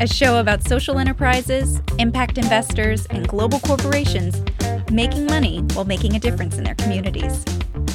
a 0.00 0.06
show 0.06 0.40
about 0.40 0.66
social 0.66 0.98
enterprises, 0.98 1.82
impact 1.98 2.38
investors, 2.38 3.04
and 3.10 3.28
global 3.28 3.60
corporations 3.60 4.42
making 4.90 5.26
money 5.26 5.60
while 5.74 5.84
making 5.84 6.16
a 6.16 6.18
difference 6.18 6.56
in 6.56 6.64
their 6.64 6.74
communities. 6.76 7.44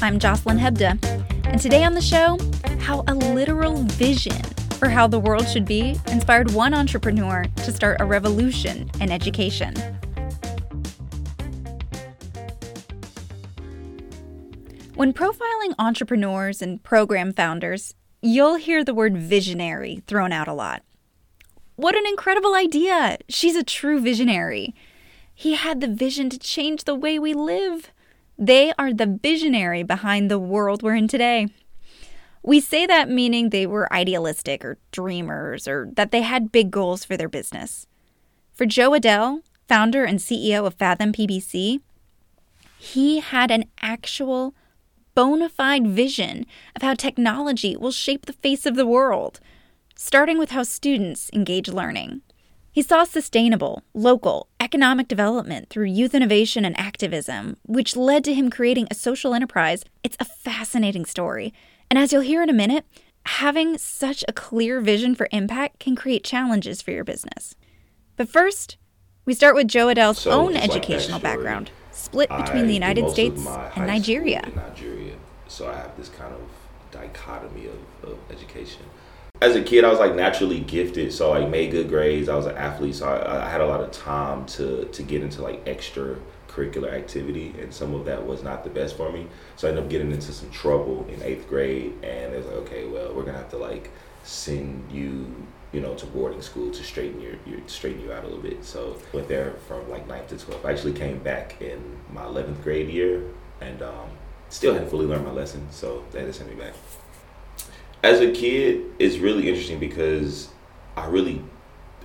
I'm 0.00 0.20
Jocelyn 0.20 0.56
Hebda, 0.56 1.02
and 1.46 1.60
today 1.60 1.82
on 1.82 1.94
the 1.94 2.00
show, 2.00 2.38
how 2.78 3.02
a 3.08 3.14
literal 3.14 3.82
vision 3.82 4.40
for 4.78 4.88
how 4.88 5.08
the 5.08 5.18
world 5.18 5.48
should 5.48 5.64
be 5.64 5.98
inspired 6.06 6.52
one 6.52 6.74
entrepreneur 6.74 7.44
to 7.56 7.72
start 7.72 8.00
a 8.00 8.04
revolution 8.04 8.88
in 9.00 9.10
education. 9.10 9.74
When 14.94 15.12
profiling 15.12 15.74
entrepreneurs 15.76 16.62
and 16.62 16.80
program 16.84 17.32
founders, 17.32 17.96
you'll 18.22 18.54
hear 18.54 18.84
the 18.84 18.94
word 18.94 19.16
visionary 19.16 20.04
thrown 20.06 20.30
out 20.30 20.46
a 20.46 20.54
lot. 20.54 20.85
What 21.76 21.94
an 21.94 22.06
incredible 22.06 22.54
idea! 22.54 23.18
She's 23.28 23.54
a 23.54 23.62
true 23.62 24.00
visionary. 24.00 24.74
He 25.34 25.54
had 25.54 25.82
the 25.82 25.88
vision 25.88 26.30
to 26.30 26.38
change 26.38 26.84
the 26.84 26.94
way 26.94 27.18
we 27.18 27.34
live. 27.34 27.92
They 28.38 28.72
are 28.78 28.94
the 28.94 29.18
visionary 29.22 29.82
behind 29.82 30.30
the 30.30 30.38
world 30.38 30.82
we're 30.82 30.94
in 30.94 31.06
today. 31.06 31.48
We 32.42 32.60
say 32.60 32.86
that 32.86 33.10
meaning 33.10 33.50
they 33.50 33.66
were 33.66 33.92
idealistic 33.92 34.64
or 34.64 34.78
dreamers 34.90 35.68
or 35.68 35.90
that 35.96 36.12
they 36.12 36.22
had 36.22 36.50
big 36.50 36.70
goals 36.70 37.04
for 37.04 37.16
their 37.16 37.28
business. 37.28 37.86
For 38.54 38.64
Joe 38.64 38.92
Adell, 38.92 39.42
founder 39.68 40.04
and 40.04 40.18
CEO 40.18 40.64
of 40.64 40.74
Fathom 40.74 41.12
PBC, 41.12 41.80
he 42.78 43.20
had 43.20 43.50
an 43.50 43.64
actual 43.82 44.54
bona 45.14 45.50
fide 45.50 45.86
vision 45.86 46.46
of 46.74 46.80
how 46.80 46.94
technology 46.94 47.76
will 47.76 47.90
shape 47.90 48.24
the 48.24 48.32
face 48.32 48.64
of 48.64 48.76
the 48.76 48.86
world, 48.86 49.40
starting 49.96 50.38
with 50.38 50.50
how 50.50 50.62
students 50.62 51.30
engage 51.32 51.68
learning. 51.68 52.20
He 52.70 52.82
saw 52.82 53.04
sustainable, 53.04 53.82
local, 53.94 54.48
economic 54.60 55.08
development 55.08 55.70
through 55.70 55.86
youth 55.86 56.14
innovation 56.14 56.66
and 56.66 56.78
activism, 56.78 57.56
which 57.64 57.96
led 57.96 58.22
to 58.24 58.34
him 58.34 58.50
creating 58.50 58.86
a 58.90 58.94
social 58.94 59.32
enterprise. 59.32 59.82
It's 60.04 60.18
a 60.20 60.26
fascinating 60.26 61.06
story. 61.06 61.54
And 61.90 61.98
as 61.98 62.12
you'll 62.12 62.20
hear 62.20 62.42
in 62.42 62.50
a 62.50 62.52
minute, 62.52 62.84
having 63.24 63.78
such 63.78 64.22
a 64.28 64.34
clear 64.34 64.82
vision 64.82 65.14
for 65.14 65.28
impact 65.32 65.78
can 65.80 65.96
create 65.96 66.22
challenges 66.22 66.82
for 66.82 66.90
your 66.90 67.04
business. 67.04 67.54
But 68.16 68.28
first, 68.28 68.76
we 69.24 69.32
start 69.32 69.54
with 69.54 69.68
Joe 69.68 69.88
Adell's 69.88 70.18
so, 70.18 70.30
own 70.30 70.56
educational 70.56 71.16
like 71.16 71.22
background, 71.22 71.70
split 71.90 72.28
between 72.28 72.64
I 72.64 72.66
the 72.66 72.74
United 72.74 73.10
States 73.10 73.46
and 73.74 73.86
Nigeria. 73.86 74.46
Nigeria. 74.54 75.14
So 75.48 75.70
I 75.70 75.76
have 75.76 75.96
this 75.96 76.10
kind 76.10 76.34
of 76.34 76.40
dichotomy 76.90 77.68
of, 77.68 78.10
of 78.10 78.18
education 78.30 78.82
as 79.40 79.54
a 79.54 79.62
kid, 79.62 79.84
I 79.84 79.90
was 79.90 79.98
like 79.98 80.14
naturally 80.14 80.60
gifted, 80.60 81.12
so 81.12 81.32
I 81.32 81.46
made 81.46 81.70
good 81.70 81.88
grades. 81.88 82.28
I 82.28 82.36
was 82.36 82.46
an 82.46 82.56
athlete, 82.56 82.94
so 82.94 83.08
I, 83.08 83.46
I, 83.46 83.48
had 83.48 83.60
a 83.60 83.66
lot 83.66 83.80
of 83.80 83.90
time 83.92 84.46
to 84.46 84.86
to 84.86 85.02
get 85.02 85.22
into 85.22 85.42
like 85.42 85.62
extra 85.66 86.16
curricular 86.48 86.92
activity, 86.92 87.54
and 87.60 87.72
some 87.72 87.94
of 87.94 88.06
that 88.06 88.26
was 88.26 88.42
not 88.42 88.64
the 88.64 88.70
best 88.70 88.96
for 88.96 89.12
me. 89.12 89.26
So 89.56 89.68
I 89.68 89.70
ended 89.70 89.84
up 89.84 89.90
getting 89.90 90.10
into 90.10 90.32
some 90.32 90.50
trouble 90.50 91.06
in 91.08 91.22
eighth 91.22 91.48
grade, 91.48 91.92
and 92.02 92.32
it 92.32 92.36
was 92.38 92.46
like, 92.46 92.56
okay, 92.56 92.86
well, 92.86 93.12
we're 93.14 93.24
gonna 93.24 93.38
have 93.38 93.50
to 93.50 93.58
like 93.58 93.90
send 94.24 94.90
you, 94.90 95.30
you 95.72 95.80
know, 95.80 95.94
to 95.94 96.06
boarding 96.06 96.40
school 96.40 96.70
to 96.70 96.82
straighten 96.82 97.20
your, 97.20 97.34
your 97.46 97.60
straighten 97.66 98.00
you 98.00 98.12
out 98.12 98.24
a 98.24 98.26
little 98.26 98.42
bit. 98.42 98.64
So 98.64 98.98
went 99.12 99.28
there 99.28 99.52
from 99.68 99.88
like 99.90 100.08
ninth 100.08 100.28
to 100.28 100.36
12th. 100.36 100.64
I 100.64 100.72
actually 100.72 100.94
came 100.94 101.18
back 101.18 101.60
in 101.60 101.80
my 102.10 102.22
11th 102.22 102.62
grade 102.62 102.88
year, 102.88 103.22
and 103.60 103.82
um, 103.82 104.08
still 104.48 104.72
hadn't 104.72 104.88
fully 104.88 105.06
learned 105.06 105.26
my 105.26 105.32
lesson, 105.32 105.66
so 105.70 106.04
they 106.10 106.20
had 106.20 106.26
to 106.26 106.32
send 106.32 106.48
me 106.48 106.56
back 106.56 106.72
as 108.02 108.20
a 108.20 108.30
kid, 108.30 108.84
it's 108.98 109.18
really 109.18 109.48
interesting 109.48 109.78
because 109.78 110.48
I 110.96 111.06
really 111.06 111.42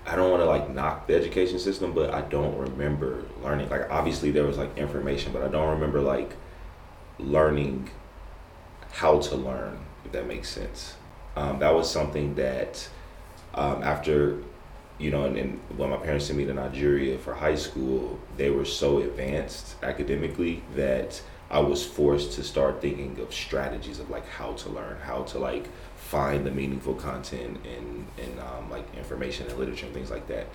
I 0.06 0.16
don't 0.16 0.32
want 0.32 0.42
to 0.42 0.48
like 0.48 0.70
knock 0.70 1.08
the 1.08 1.16
education 1.16 1.60
system, 1.60 1.94
but 1.94 2.14
I 2.14 2.22
don't 2.22 2.58
remember 2.58 3.24
learning. 3.44 3.70
Like 3.70 3.90
obviously 3.92 4.32
there 4.32 4.46
was 4.46 4.58
like 4.58 4.78
information, 4.78 5.32
but 5.32 5.44
I 5.44 5.48
don't 5.48 5.70
remember 5.70 6.02
like 6.02 6.36
learning 7.20 7.90
how 8.92 9.20
to 9.20 9.36
learn. 9.36 9.80
If 10.06 10.12
that 10.14 10.28
makes 10.28 10.50
sense. 10.50 10.96
Um, 11.36 11.60
that 11.60 11.74
was 11.74 11.90
something 11.90 12.36
that 12.36 12.90
um, 13.54 13.84
after 13.84 14.42
you 14.98 15.10
know, 15.10 15.26
and, 15.26 15.36
and 15.36 15.60
when 15.78 15.90
my 15.90 15.98
parents 15.98 16.26
sent 16.26 16.38
me 16.38 16.46
to 16.46 16.54
Nigeria 16.54 17.18
for 17.18 17.34
high 17.34 17.56
school, 17.56 18.20
they 18.38 18.52
were 18.52 18.66
so 18.66 19.00
advanced 19.00 19.76
academically 19.84 20.64
that 20.76 21.22
I 21.52 21.60
was 21.60 21.86
forced 21.86 22.32
to 22.34 22.44
start 22.44 22.80
thinking 22.80 23.20
of 23.20 23.34
strategies 23.34 24.00
of 24.00 24.10
like 24.10 24.26
how 24.26 24.54
to 24.54 24.70
learn, 24.70 24.98
how 25.02 25.24
to 25.24 25.38
like 25.38 25.68
find 25.98 26.46
the 26.46 26.52
meaningful 26.52 26.94
content 26.94 27.60
and 27.66 28.08
and 28.18 28.40
um, 28.40 28.70
like 28.70 28.86
information 28.96 29.48
and 29.48 29.60
literature 29.60 29.86
and 29.86 29.94
things 29.94 30.10
like 30.10 30.28
that. 30.28 30.48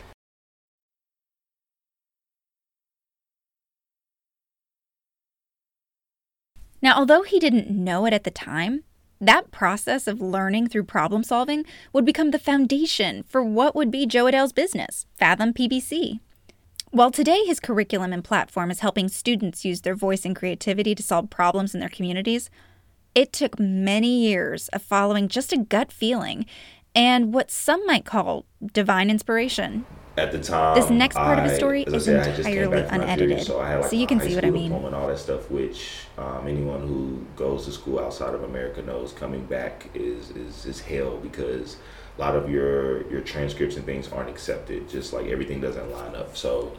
Now, 6.81 6.95
although 6.97 7.23
he 7.23 7.39
didn't 7.39 7.71
know 7.71 8.07
it 8.07 8.15
at 8.15 8.25
the 8.25 8.31
time, 8.31 8.85
that 9.21 9.51
process 9.51 10.07
of 10.07 10.23
learning 10.23 10.69
through 10.69 10.85
problem 10.85 11.23
solving 11.23 11.65
would 11.93 12.07
become 12.07 12.31
the 12.31 12.39
foundation 12.39 13.23
for 13.25 13.43
what 13.45 13.75
would 13.75 13.91
be 13.91 14.07
Joe 14.07 14.27
Adell's 14.27 14.53
business, 14.53 15.05
Fathom 15.15 15.53
PBC. 15.53 16.21
While 16.97 17.11
today 17.11 17.45
his 17.45 17.61
curriculum 17.61 18.15
and 18.15 18.25
platform 18.25 18.71
is 18.71 18.81
helping 18.81 19.11
students 19.11 19.67
use 19.67 19.83
their 19.83 19.95
voice 19.95 20.25
and 20.25 20.35
creativity 20.35 20.95
to 20.95 21.03
solve 21.03 21.29
problems 21.29 21.75
in 21.75 21.81
their 21.81 21.91
communities, 21.91 22.49
it 23.15 23.35
took 23.35 23.61
many 23.61 24.21
years 24.27 24.69
of 24.69 24.81
following 24.81 25.29
just 25.29 25.53
a 25.53 25.59
gut 25.59 25.93
feeling 25.93 26.47
and 26.95 27.35
what 27.35 27.51
some 27.51 27.85
might 27.85 28.07
call 28.07 28.47
divine 28.73 29.11
inspiration. 29.11 29.85
At 30.17 30.33
the 30.33 30.39
time, 30.39 30.75
this 30.75 30.89
next 30.89 31.17
part 31.17 31.39
I, 31.39 31.45
of 31.45 31.51
the 31.51 31.55
story 31.55 31.83
is 31.83 32.07
said, 32.07 32.39
entirely 32.39 32.81
unedited, 32.81 33.45
so, 33.45 33.59
like 33.59 33.85
so, 33.85 33.95
you 33.95 34.07
can 34.07 34.19
see 34.19 34.35
what 34.35 34.47
I 34.47 34.51
mean. 34.51 34.73
And 34.73 34.95
all 34.95 35.09
that 35.09 35.19
stuff, 35.19 35.51
which 35.51 36.07
um, 36.17 36.49
anyone 36.49 36.81
who 36.81 37.27
goes 37.37 37.67
to 37.67 37.73
school 37.73 38.01
outside 38.01 38.35
of 38.35 38.43
America 38.43 38.81
knows, 38.81 39.13
coming 39.13 39.45
back 39.45 39.91
is 39.93 40.31
is, 40.31 40.65
is 40.65 40.81
hell 40.81 41.19
because 41.19 41.77
a 42.17 42.21
lot 42.21 42.35
of 42.35 42.51
your 42.51 43.09
your 43.11 43.21
transcripts 43.21 43.77
and 43.77 43.85
things 43.85 44.11
aren't 44.13 44.31
accepted. 44.31 44.89
Just 44.89 45.13
like 45.13 45.27
everything 45.27 45.61
doesn't 45.61 45.91
line 45.93 46.15
up. 46.15 46.37
So, 46.37 46.73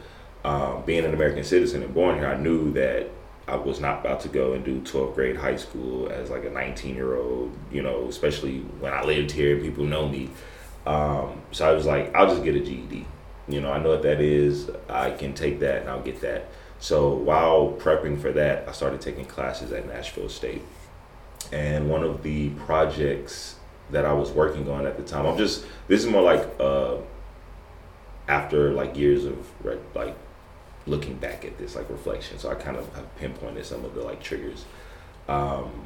um, 0.43 0.83
being 0.85 1.05
an 1.05 1.13
American 1.13 1.43
citizen 1.43 1.83
and 1.83 1.93
born 1.93 2.17
here, 2.17 2.27
I 2.27 2.37
knew 2.37 2.71
that 2.73 3.09
I 3.47 3.55
was 3.55 3.79
not 3.79 4.01
about 4.01 4.21
to 4.21 4.29
go 4.29 4.53
and 4.53 4.65
do 4.65 4.81
12th 4.81 5.15
grade 5.15 5.37
high 5.37 5.55
school 5.55 6.09
as 6.09 6.29
like 6.29 6.43
a 6.43 6.49
19 6.49 6.95
year 6.95 7.15
old. 7.15 7.55
You 7.71 7.83
know, 7.83 8.07
especially 8.07 8.59
when 8.79 8.93
I 8.93 9.03
lived 9.03 9.31
here, 9.31 9.57
people 9.59 9.83
know 9.83 10.09
me. 10.09 10.29
Um, 10.85 11.41
so 11.51 11.67
I 11.69 11.73
was 11.73 11.85
like, 11.85 12.13
I'll 12.15 12.27
just 12.27 12.43
get 12.43 12.55
a 12.55 12.59
GED. 12.59 13.05
You 13.49 13.61
know, 13.61 13.71
I 13.71 13.81
know 13.81 13.89
what 13.89 14.03
that 14.03 14.21
is. 14.21 14.69
I 14.89 15.11
can 15.11 15.33
take 15.33 15.59
that 15.59 15.81
and 15.81 15.89
I'll 15.89 16.01
get 16.01 16.21
that. 16.21 16.45
So 16.79 17.13
while 17.13 17.75
prepping 17.79 18.19
for 18.21 18.31
that, 18.33 18.67
I 18.67 18.71
started 18.71 19.01
taking 19.01 19.25
classes 19.25 19.71
at 19.71 19.87
Nashville 19.87 20.29
State. 20.29 20.61
And 21.51 21.89
one 21.89 22.03
of 22.03 22.23
the 22.23 22.49
projects 22.49 23.56
that 23.91 24.05
I 24.05 24.13
was 24.13 24.31
working 24.31 24.69
on 24.69 24.85
at 24.85 24.97
the 24.97 25.03
time. 25.03 25.25
I'm 25.25 25.37
just 25.37 25.65
this 25.87 26.03
is 26.03 26.09
more 26.09 26.21
like 26.21 26.47
uh, 26.59 26.97
after 28.27 28.71
like 28.71 28.97
years 28.97 29.25
of 29.25 29.47
like 29.95 30.15
looking 30.85 31.15
back 31.15 31.45
at 31.45 31.57
this 31.57 31.75
like 31.75 31.89
reflection. 31.89 32.39
So 32.39 32.49
I 32.49 32.55
kind 32.55 32.77
of 32.77 32.93
have 32.95 33.15
pinpointed 33.17 33.65
some 33.65 33.85
of 33.85 33.93
the 33.93 34.01
like 34.01 34.21
triggers. 34.21 34.65
Um, 35.27 35.85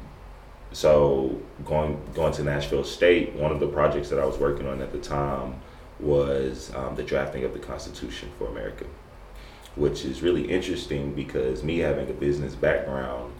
so 0.72 1.40
going 1.64 2.00
going 2.14 2.32
to 2.34 2.44
Nashville 2.44 2.84
State, 2.84 3.34
one 3.34 3.52
of 3.52 3.60
the 3.60 3.68
projects 3.68 4.08
that 4.08 4.18
I 4.18 4.24
was 4.24 4.38
working 4.38 4.66
on 4.66 4.80
at 4.80 4.92
the 4.92 4.98
time 4.98 5.60
was 6.00 6.72
um, 6.74 6.96
the 6.96 7.02
drafting 7.02 7.44
of 7.44 7.52
the 7.52 7.58
Constitution 7.58 8.30
for 8.38 8.48
America, 8.48 8.86
which 9.76 10.04
is 10.04 10.22
really 10.22 10.50
interesting 10.50 11.14
because 11.14 11.62
me 11.62 11.78
having 11.78 12.08
a 12.08 12.12
business 12.12 12.54
background, 12.54 13.32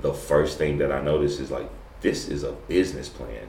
the 0.00 0.12
first 0.14 0.58
thing 0.58 0.78
that 0.78 0.92
I 0.92 1.00
noticed 1.00 1.40
is 1.40 1.50
like 1.50 1.68
this 2.00 2.28
is 2.28 2.44
a 2.44 2.52
business 2.52 3.08
plan 3.08 3.48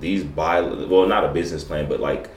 these 0.00 0.24
by 0.24 0.60
well 0.60 1.06
not 1.06 1.24
a 1.24 1.28
business 1.28 1.64
plan 1.64 1.88
but 1.88 2.00
like 2.00 2.30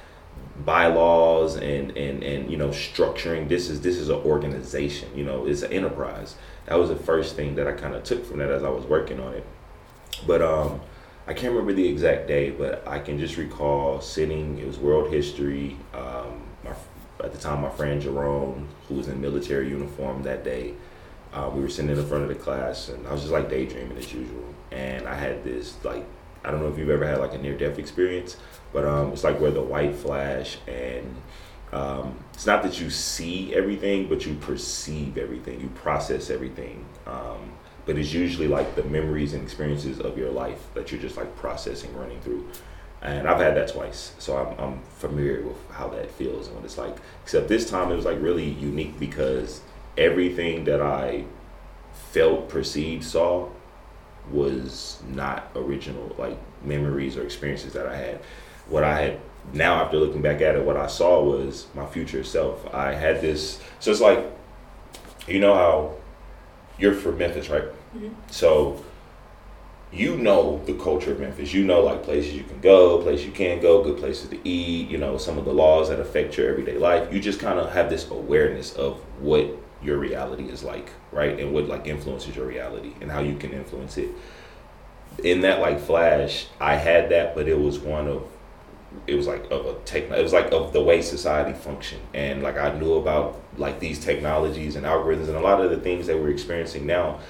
bylaws 0.65 1.55
and 1.55 1.95
and 1.97 2.23
and 2.23 2.51
you 2.51 2.57
know 2.57 2.69
structuring 2.69 3.47
this 3.47 3.69
is 3.69 3.81
this 3.81 3.97
is 3.97 4.09
an 4.09 4.19
organization 4.19 5.09
you 5.15 5.23
know 5.23 5.45
it's 5.45 5.61
an 5.61 5.71
enterprise. 5.73 6.35
That 6.67 6.77
was 6.77 6.89
the 6.89 6.95
first 6.95 7.35
thing 7.35 7.55
that 7.55 7.67
i 7.67 7.71
kind 7.71 7.95
of 7.95 8.03
took 8.03 8.25
from 8.25 8.37
that 8.37 8.51
as 8.51 8.63
i 8.63 8.69
was 8.69 8.85
working 8.85 9.19
on 9.19 9.33
it. 9.33 9.45
But 10.27 10.41
um 10.41 10.81
i 11.27 11.33
can't 11.33 11.53
remember 11.53 11.73
the 11.73 11.87
exact 11.87 12.27
day 12.27 12.49
but 12.49 12.85
i 12.87 12.99
can 12.99 13.19
just 13.19 13.37
recall 13.37 14.01
sitting 14.01 14.57
it 14.57 14.65
was 14.65 14.79
world 14.79 15.11
history 15.13 15.77
um 15.93 16.41
my, 16.63 16.71
at 17.23 17.31
the 17.31 17.37
time 17.37 17.61
my 17.61 17.69
friend 17.69 18.01
jerome 18.01 18.67
who 18.87 18.95
was 18.95 19.07
in 19.07 19.21
military 19.21 19.69
uniform 19.69 20.23
that 20.23 20.43
day 20.43 20.73
uh, 21.31 21.49
we 21.53 21.61
were 21.61 21.69
sitting 21.69 21.91
in 21.91 21.95
the 21.95 22.03
front 22.03 22.23
of 22.23 22.29
the 22.29 22.35
class 22.35 22.89
and 22.89 23.07
i 23.07 23.13
was 23.13 23.21
just 23.21 23.31
like 23.31 23.49
daydreaming 23.49 23.97
as 23.97 24.11
usual. 24.11 24.43
And 24.71 25.07
i 25.07 25.13
had 25.13 25.43
this 25.43 25.75
like 25.83 26.05
I 26.43 26.51
don't 26.51 26.61
know 26.61 26.69
if 26.69 26.77
you've 26.77 26.89
ever 26.89 27.05
had 27.05 27.19
like 27.19 27.33
a 27.33 27.37
near 27.37 27.57
death 27.57 27.77
experience, 27.77 28.37
but 28.73 28.85
um, 28.85 29.11
it's 29.13 29.23
like 29.23 29.39
where 29.39 29.51
the 29.51 29.61
white 29.61 29.95
flash 29.95 30.57
and 30.67 31.15
um, 31.71 32.17
it's 32.33 32.45
not 32.45 32.63
that 32.63 32.81
you 32.81 32.89
see 32.89 33.53
everything, 33.55 34.07
but 34.09 34.25
you 34.25 34.33
perceive 34.35 35.17
everything, 35.17 35.61
you 35.61 35.69
process 35.69 36.29
everything. 36.29 36.85
Um, 37.07 37.53
but 37.85 37.97
it's 37.97 38.13
usually 38.13 38.47
like 38.47 38.75
the 38.75 38.83
memories 38.83 39.33
and 39.33 39.41
experiences 39.41 39.99
of 39.99 40.17
your 40.17 40.31
life 40.31 40.67
that 40.73 40.91
you're 40.91 41.01
just 41.01 41.17
like 41.17 41.35
processing, 41.37 41.95
running 41.95 42.19
through. 42.21 42.47
and 43.01 43.27
I've 43.27 43.39
had 43.39 43.55
that 43.55 43.69
twice, 43.69 44.13
so 44.19 44.37
I'm, 44.37 44.59
I'm 44.59 44.81
familiar 44.97 45.41
with 45.41 45.57
how 45.71 45.87
that 45.89 46.11
feels 46.11 46.47
and 46.47 46.55
what 46.55 46.65
it's 46.65 46.77
like. 46.77 46.95
Except 47.23 47.47
this 47.47 47.69
time 47.69 47.91
it 47.91 47.95
was 47.95 48.05
like 48.05 48.21
really 48.21 48.47
unique 48.47 48.99
because 48.99 49.61
everything 49.97 50.65
that 50.65 50.81
I 50.81 51.25
felt, 52.11 52.49
perceived, 52.49 53.03
saw 53.03 53.49
was 54.31 55.01
not 55.09 55.49
original, 55.55 56.15
like 56.17 56.37
memories 56.63 57.17
or 57.17 57.23
experiences 57.23 57.73
that 57.73 57.87
I 57.87 57.95
had. 57.95 58.19
What 58.67 58.83
I 58.83 58.99
had 58.99 59.19
now, 59.53 59.83
after 59.83 59.97
looking 59.97 60.21
back 60.21 60.41
at 60.41 60.55
it, 60.55 60.63
what 60.63 60.77
I 60.77 60.87
saw 60.87 61.23
was 61.23 61.67
my 61.73 61.85
future 61.85 62.23
self. 62.23 62.73
I 62.73 62.93
had 62.93 63.21
this, 63.21 63.59
so 63.79 63.91
it's 63.91 64.01
like, 64.01 64.25
you 65.27 65.39
know 65.39 65.53
how 65.53 65.95
you're 66.77 66.93
from 66.93 67.17
Memphis, 67.17 67.49
right? 67.49 67.63
Mm-hmm. 67.95 68.09
So 68.29 68.83
you 69.91 70.17
know 70.17 70.61
the 70.65 70.73
culture 70.75 71.11
of 71.11 71.19
Memphis. 71.19 71.53
You 71.53 71.63
know 71.63 71.81
like 71.81 72.03
places 72.03 72.33
you 72.33 72.43
can 72.43 72.59
go, 72.61 73.01
places 73.01 73.25
you 73.25 73.31
can't 73.31 73.61
go, 73.61 73.83
good 73.83 73.97
places 73.97 74.29
to 74.29 74.47
eat, 74.47 74.89
you 74.89 74.97
know, 74.97 75.17
some 75.17 75.37
of 75.37 75.45
the 75.45 75.53
laws 75.53 75.89
that 75.89 75.99
affect 75.99 76.37
your 76.37 76.49
everyday 76.49 76.77
life. 76.77 77.11
You 77.13 77.19
just 77.19 77.39
kind 77.39 77.59
of 77.59 77.71
have 77.73 77.89
this 77.89 78.09
awareness 78.09 78.73
of 78.73 78.97
what 79.19 79.47
your 79.83 79.97
reality 79.97 80.49
is 80.49 80.63
like, 80.63 80.89
right? 81.11 81.39
And 81.39 81.53
what 81.53 81.67
like 81.67 81.87
influences 81.87 82.35
your 82.35 82.45
reality 82.45 82.93
and 83.01 83.11
how 83.11 83.19
you 83.19 83.35
can 83.35 83.51
influence 83.51 83.97
it. 83.97 84.09
In 85.23 85.41
that 85.41 85.59
like 85.59 85.79
flash, 85.79 86.47
I 86.59 86.75
had 86.75 87.09
that, 87.09 87.35
but 87.35 87.47
it 87.47 87.59
was 87.59 87.79
one 87.79 88.07
of 88.07 88.23
it 89.07 89.15
was 89.15 89.25
like 89.25 89.49
of 89.51 89.65
a 89.65 89.73
tech 89.85 90.03
it 90.03 90.21
was 90.21 90.33
like 90.33 90.51
of 90.51 90.73
the 90.73 90.83
way 90.83 91.01
society 91.01 91.57
functioned 91.57 92.01
and 92.13 92.43
like 92.43 92.57
I 92.57 92.77
knew 92.77 92.95
about 92.95 93.39
like 93.55 93.79
these 93.79 94.03
technologies 94.03 94.75
and 94.75 94.85
algorithms 94.85 95.29
and 95.29 95.37
a 95.37 95.39
lot 95.39 95.61
of 95.61 95.71
the 95.71 95.77
things 95.77 96.07
that 96.07 96.17
we're 96.17 96.29
experiencing 96.29 96.85
now 96.85 97.21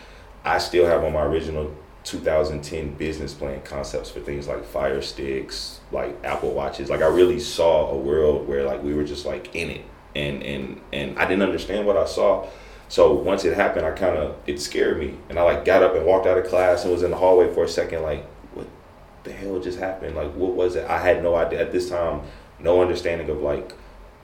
I 0.44 0.57
still 0.57 0.88
have 0.88 1.03
on 1.03 1.13
my 1.13 1.21
original 1.21 1.75
2010 2.03 2.95
business 2.95 3.33
plan 3.33 3.62
concepts 3.62 4.09
for 4.09 4.19
things 4.21 4.48
like 4.48 4.65
fire 4.65 5.01
sticks, 5.01 5.80
like 5.92 6.18
Apple 6.24 6.53
watches. 6.53 6.89
Like 6.89 7.01
I 7.01 7.07
really 7.07 7.39
saw 7.39 7.92
a 7.92 7.98
world 7.98 8.48
where 8.48 8.63
like 8.63 8.81
we 8.81 8.94
were 8.94 9.03
just 9.03 9.25
like 9.25 9.56
in 9.56 9.69
it, 9.69 9.86
and 10.16 10.44
and 10.44 10.81
and 10.92 11.18
I 11.18 11.25
didn't 11.25 11.44
understand 11.44 11.86
what 11.86 11.98
I 11.98 12.06
saw. 12.06 12.48
So 12.90 13.13
once 13.13 13.46
it 13.46 13.56
happened, 13.56 13.86
I 13.86 13.92
kind 13.92 14.18
of 14.18 14.36
it 14.46 14.60
scared 14.60 15.00
me, 15.00 15.16
and 15.30 15.40
I 15.40 15.44
like 15.44 15.66
got 15.66 15.84
up 15.84 15.96
and 15.96 16.06
walked 16.06 16.28
out 16.28 16.38
of 16.38 16.46
class 16.46 16.84
and 16.84 16.92
was 16.92 17.04
in 17.04 17.12
the 17.12 17.18
hallway 17.18 17.54
for 17.54 17.63
a 17.63 17.69
second, 17.69 18.04
like 18.04 18.25
what 18.54 18.68
the 19.24 19.31
hell 19.31 19.60
just 19.60 19.80
happened? 19.80 20.16
Like 20.16 20.34
what 20.34 20.54
was 20.54 20.75
it? 20.75 20.86
I 20.90 21.00
had 21.00 21.24
no 21.24 21.36
idea 21.36 21.62
at 21.62 21.72
this 21.72 21.90
time, 21.90 22.22
no 22.60 22.81
understanding 22.81 23.30
of 23.30 23.42
like 23.42 23.74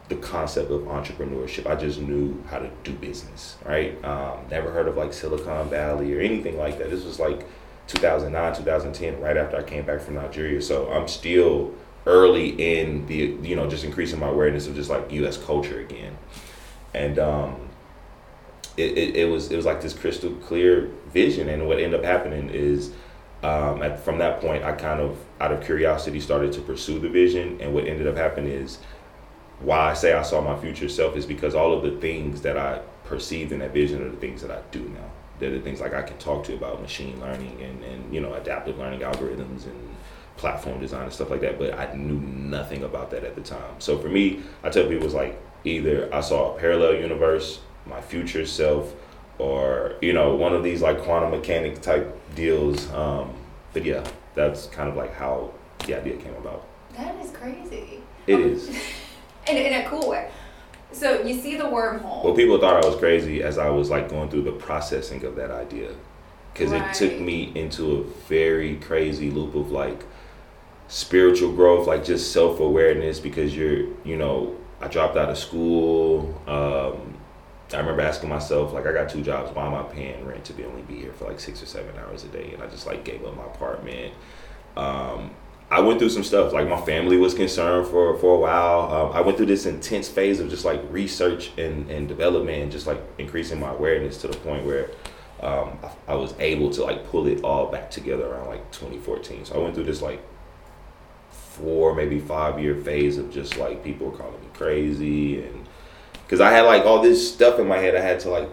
the 0.10 0.16
concept 0.16 0.72
of 0.72 0.82
entrepreneurship. 0.84 1.68
I 1.68 1.76
just 1.76 2.00
knew 2.00 2.42
how 2.50 2.60
to 2.60 2.70
do 2.84 2.94
business, 2.94 3.58
right? 3.66 4.04
Um, 4.06 4.40
never 4.50 4.72
heard 4.72 4.88
of 4.88 4.96
like 4.96 5.14
Silicon 5.14 5.70
Valley 5.70 6.14
or 6.14 6.22
anything 6.22 6.58
like 6.58 6.78
that. 6.80 6.90
This 6.90 7.04
was 7.04 7.20
like 7.20 7.46
2009, 7.88 8.56
2010, 8.56 9.20
right 9.20 9.38
after 9.38 9.58
I 9.58 9.64
came 9.64 9.86
back 9.86 10.02
from 10.02 10.16
Nigeria. 10.16 10.62
So 10.62 10.92
I'm 10.92 11.08
still 11.08 11.74
early 12.08 12.50
in 12.50 13.06
the, 13.08 13.38
you 13.48 13.56
know, 13.56 13.70
just 13.70 13.84
increasing 13.84 14.20
my 14.20 14.28
awareness 14.30 14.68
of 14.68 14.76
just 14.76 14.90
like 14.90 15.12
U.S. 15.12 15.38
culture 15.38 15.80
again. 15.80 16.18
And 16.94 17.20
um, 17.20 17.70
it, 18.78 18.98
it, 18.98 19.16
it 19.16 19.30
was 19.30 19.52
it 19.52 19.56
was 19.56 19.66
like 19.66 19.82
this 19.82 19.94
crystal 19.94 20.32
clear 20.36 20.90
vision. 21.10 21.50
And 21.50 21.68
what 21.68 21.80
ended 21.80 22.00
up 22.00 22.06
happening 22.06 22.50
is 22.50 22.92
um, 23.44 23.84
at, 23.84 24.00
from 24.00 24.18
that 24.20 24.42
point, 24.42 24.64
I 24.64 24.72
kind 24.72 25.00
of, 25.00 25.18
out 25.40 25.52
of 25.52 25.64
curiosity, 25.64 26.20
started 26.20 26.52
to 26.54 26.62
pursue 26.62 27.00
the 27.00 27.10
vision. 27.10 27.60
And 27.62 27.74
what 27.74 27.86
ended 27.86 28.08
up 28.08 28.16
happening 28.16 28.52
is 28.52 28.80
why 29.60 29.92
I 29.92 29.94
say 29.94 30.14
I 30.14 30.24
saw 30.24 30.42
my 30.42 30.60
future 30.60 30.90
self 30.90 31.16
is 31.16 31.26
because 31.26 31.56
all 31.56 31.74
of 31.74 31.84
the 31.84 32.00
things 32.00 32.42
that 32.42 32.58
I 32.58 32.80
perceived 33.04 33.52
in 33.52 33.60
that 33.60 33.74
vision 33.74 34.02
are 34.02 34.10
the 34.10 34.18
things 34.18 34.42
that 34.42 34.52
I 34.52 34.62
do 34.72 34.82
now 34.90 35.12
they're 35.40 35.52
the 35.52 35.60
things 35.60 35.80
like 35.80 35.94
I 35.94 36.02
can 36.02 36.18
talk 36.18 36.44
to 36.46 36.56
about 36.56 36.82
machine 36.82 37.20
learning 37.20 37.62
and, 37.62 37.84
and 37.84 38.14
you 38.14 38.22
know 38.22 38.34
adaptive 38.34 38.78
learning 38.78 39.02
algorithms 39.02 39.66
and 39.66 39.87
platform 40.38 40.80
design 40.80 41.04
and 41.04 41.14
stuff 41.14 41.30
like 41.30 41.42
that. 41.42 41.60
But 41.60 41.74
I 41.78 41.94
knew 41.94 42.20
nothing 42.20 42.84
about 42.84 43.12
that 43.12 43.24
at 43.24 43.36
the 43.36 43.42
time. 43.42 43.76
So 43.80 43.98
for 43.98 44.10
me, 44.10 44.42
I 44.64 44.70
tell 44.70 44.84
people 44.84 44.98
it 44.98 45.04
was 45.04 45.14
like 45.14 45.40
either 45.66 46.14
I 46.14 46.22
saw 46.22 46.56
a 46.56 46.60
parallel 46.60 46.96
universe, 46.96 47.60
my 47.86 48.02
future 48.02 48.46
self, 48.46 48.94
or 49.40 49.96
you 50.02 50.14
know 50.14 50.36
one 50.36 50.54
of 50.54 50.64
these 50.64 50.82
like 50.82 51.02
quantum 51.02 51.32
mechanics 51.32 51.80
type 51.80 52.18
deals. 52.36 52.92
Um, 52.92 53.34
but 53.74 53.84
yeah, 53.84 54.06
that's 54.36 54.68
kind 54.68 54.90
of 54.90 54.96
like 54.96 55.14
how 55.14 55.52
the 55.86 55.96
idea 55.96 56.18
came 56.18 56.36
about. 56.36 56.66
That 56.96 57.16
is 57.24 57.32
crazy. 57.32 58.02
It 58.26 58.40
is. 58.40 58.70
in, 59.48 59.58
in 59.58 59.86
a 59.86 59.90
cool 59.90 60.10
way. 60.10 60.32
So 60.92 61.22
you 61.22 61.40
see 61.40 61.58
the 61.58 61.66
wormhole. 61.66 62.24
Well, 62.24 62.34
people 62.34 62.60
thought 62.60 62.84
I 62.84 62.88
was 62.88 62.98
crazy 62.98 63.44
as 63.44 63.58
I 63.58 63.70
was 63.70 63.90
like 63.90 64.10
going 64.10 64.30
through 64.30 64.44
the 64.44 64.54
processing 64.54 65.24
of 65.26 65.36
that 65.36 65.52
idea, 65.52 65.92
because 66.54 66.72
right. 66.72 66.90
it 66.90 66.94
took 66.94 67.20
me 67.20 67.52
into 67.56 67.98
a 67.98 68.04
very 68.28 68.78
crazy 68.78 69.30
loop 69.30 69.54
of 69.54 69.72
like 69.72 70.04
spiritual 70.88 71.52
growth, 71.54 71.88
like 71.88 72.04
just 72.06 72.32
self 72.32 72.60
awareness. 72.60 73.20
Because 73.20 73.56
you're, 73.56 73.88
you 74.04 74.18
know, 74.18 74.56
I 74.82 74.88
dropped 74.88 75.18
out 75.18 75.30
of 75.30 75.38
school. 75.38 76.42
Um, 76.48 77.16
I 77.74 77.80
remember 77.80 78.02
asking 78.02 78.30
myself, 78.30 78.72
like, 78.72 78.88
I 78.88 78.94
got 78.94 79.10
two 79.10 79.22
jobs. 79.22 79.54
Why 79.54 79.68
am 79.68 79.74
I 79.74 79.84
paying 79.84 80.26
rent 80.26 80.46
to 80.46 80.54
be 80.54 80.64
only 80.64 80.84
be 80.84 81.00
here 81.00 81.12
for 81.12 81.26
like 81.26 81.40
six 81.40 81.62
or 81.62 81.66
seven 81.66 81.98
hours 81.98 82.24
a 82.24 82.28
day? 82.30 82.52
And 82.54 82.64
I 82.64 82.68
just 82.68 82.88
like 82.88 83.04
gave 83.04 83.26
up 83.26 83.36
my 83.36 83.44
apartment. 83.44 84.14
Um, 84.78 85.32
I 85.70 85.82
went 85.82 86.00
through 86.00 86.10
some 86.10 86.24
stuff. 86.24 86.54
Like 86.54 86.68
my 86.70 86.80
family 86.82 87.18
was 87.18 87.34
concerned 87.34 87.88
for 87.88 88.18
for 88.18 88.36
a 88.36 88.40
while. 88.40 89.10
Um, 89.10 89.12
I 89.12 89.22
went 89.22 89.38
through 89.38 89.48
this 89.48 89.66
intense 89.66 90.08
phase 90.08 90.40
of 90.40 90.50
just 90.50 90.64
like 90.64 90.82
research 90.90 91.52
and, 91.58 91.90
and 91.92 92.08
development, 92.08 92.64
and 92.64 92.72
just 92.72 92.88
like 92.88 93.02
increasing 93.18 93.60
my 93.60 93.72
awareness 93.72 94.18
to 94.20 94.28
the 94.28 94.38
point 94.38 94.66
where 94.66 94.90
um, 95.42 95.78
I, 95.84 96.14
I, 96.14 96.16
was 96.16 96.34
able 96.40 96.72
to 96.72 96.84
like 96.84 97.06
pull 97.08 97.28
it 97.28 97.44
all 97.44 97.70
back 97.70 97.92
together 97.92 98.26
around 98.26 98.48
like 98.48 98.72
2014. 98.72 99.46
So 99.46 99.56
I 99.56 99.58
went 99.60 99.76
through 99.76 99.84
this 99.84 100.02
like 100.02 100.22
four, 101.58 101.96
maybe 101.96 102.20
five 102.20 102.60
year 102.60 102.76
phase 102.76 103.18
of 103.18 103.32
just 103.32 103.58
like 103.58 103.84
people 103.84 104.10
were 104.10 104.18
calling 104.18 104.40
me 104.42 104.48
crazy, 104.54 105.44
and 105.44 105.68
because 106.24 106.42
I 106.42 106.52
had 106.52 106.62
like 106.62 106.86
all 106.86 107.02
this 107.02 107.34
stuff 107.34 107.60
in 107.60 107.68
my 107.68 107.78
head, 107.78 107.96
I 107.96 108.02
had 108.02 108.20
to 108.22 108.30
like 108.30 108.50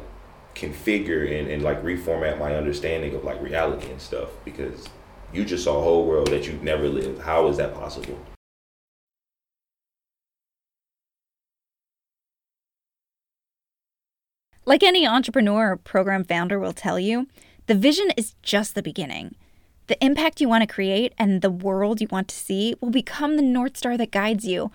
configure 0.54 1.40
and, 1.40 1.50
and 1.50 1.62
like 1.62 1.82
reformat 1.82 2.38
my 2.38 2.54
understanding 2.54 3.14
of 3.14 3.24
like 3.24 3.40
reality 3.42 3.90
and 3.90 4.00
stuff 4.00 4.30
because 4.44 4.88
you 5.32 5.44
just 5.44 5.64
saw 5.64 5.78
a 5.78 5.82
whole 5.82 6.06
world 6.06 6.28
that 6.28 6.46
you've 6.46 6.62
never 6.62 6.88
lived. 6.88 7.20
How 7.20 7.48
is 7.48 7.56
that 7.56 7.74
possible? 7.74 8.18
Like 14.66 14.82
any 14.82 15.06
entrepreneur 15.06 15.72
or 15.72 15.76
program 15.76 16.24
founder 16.24 16.58
will 16.58 16.72
tell 16.72 16.98
you, 16.98 17.28
the 17.66 17.74
vision 17.74 18.10
is 18.16 18.34
just 18.42 18.74
the 18.74 18.82
beginning. 18.82 19.34
The 19.86 20.02
impact 20.02 20.40
you 20.40 20.48
want 20.48 20.62
to 20.62 20.72
create 20.72 21.12
and 21.18 21.42
the 21.42 21.50
world 21.50 22.00
you 22.00 22.08
want 22.10 22.28
to 22.28 22.34
see 22.34 22.74
will 22.80 22.90
become 22.90 23.36
the 23.36 23.42
North 23.42 23.76
Star 23.76 23.98
that 23.98 24.10
guides 24.10 24.46
you. 24.46 24.70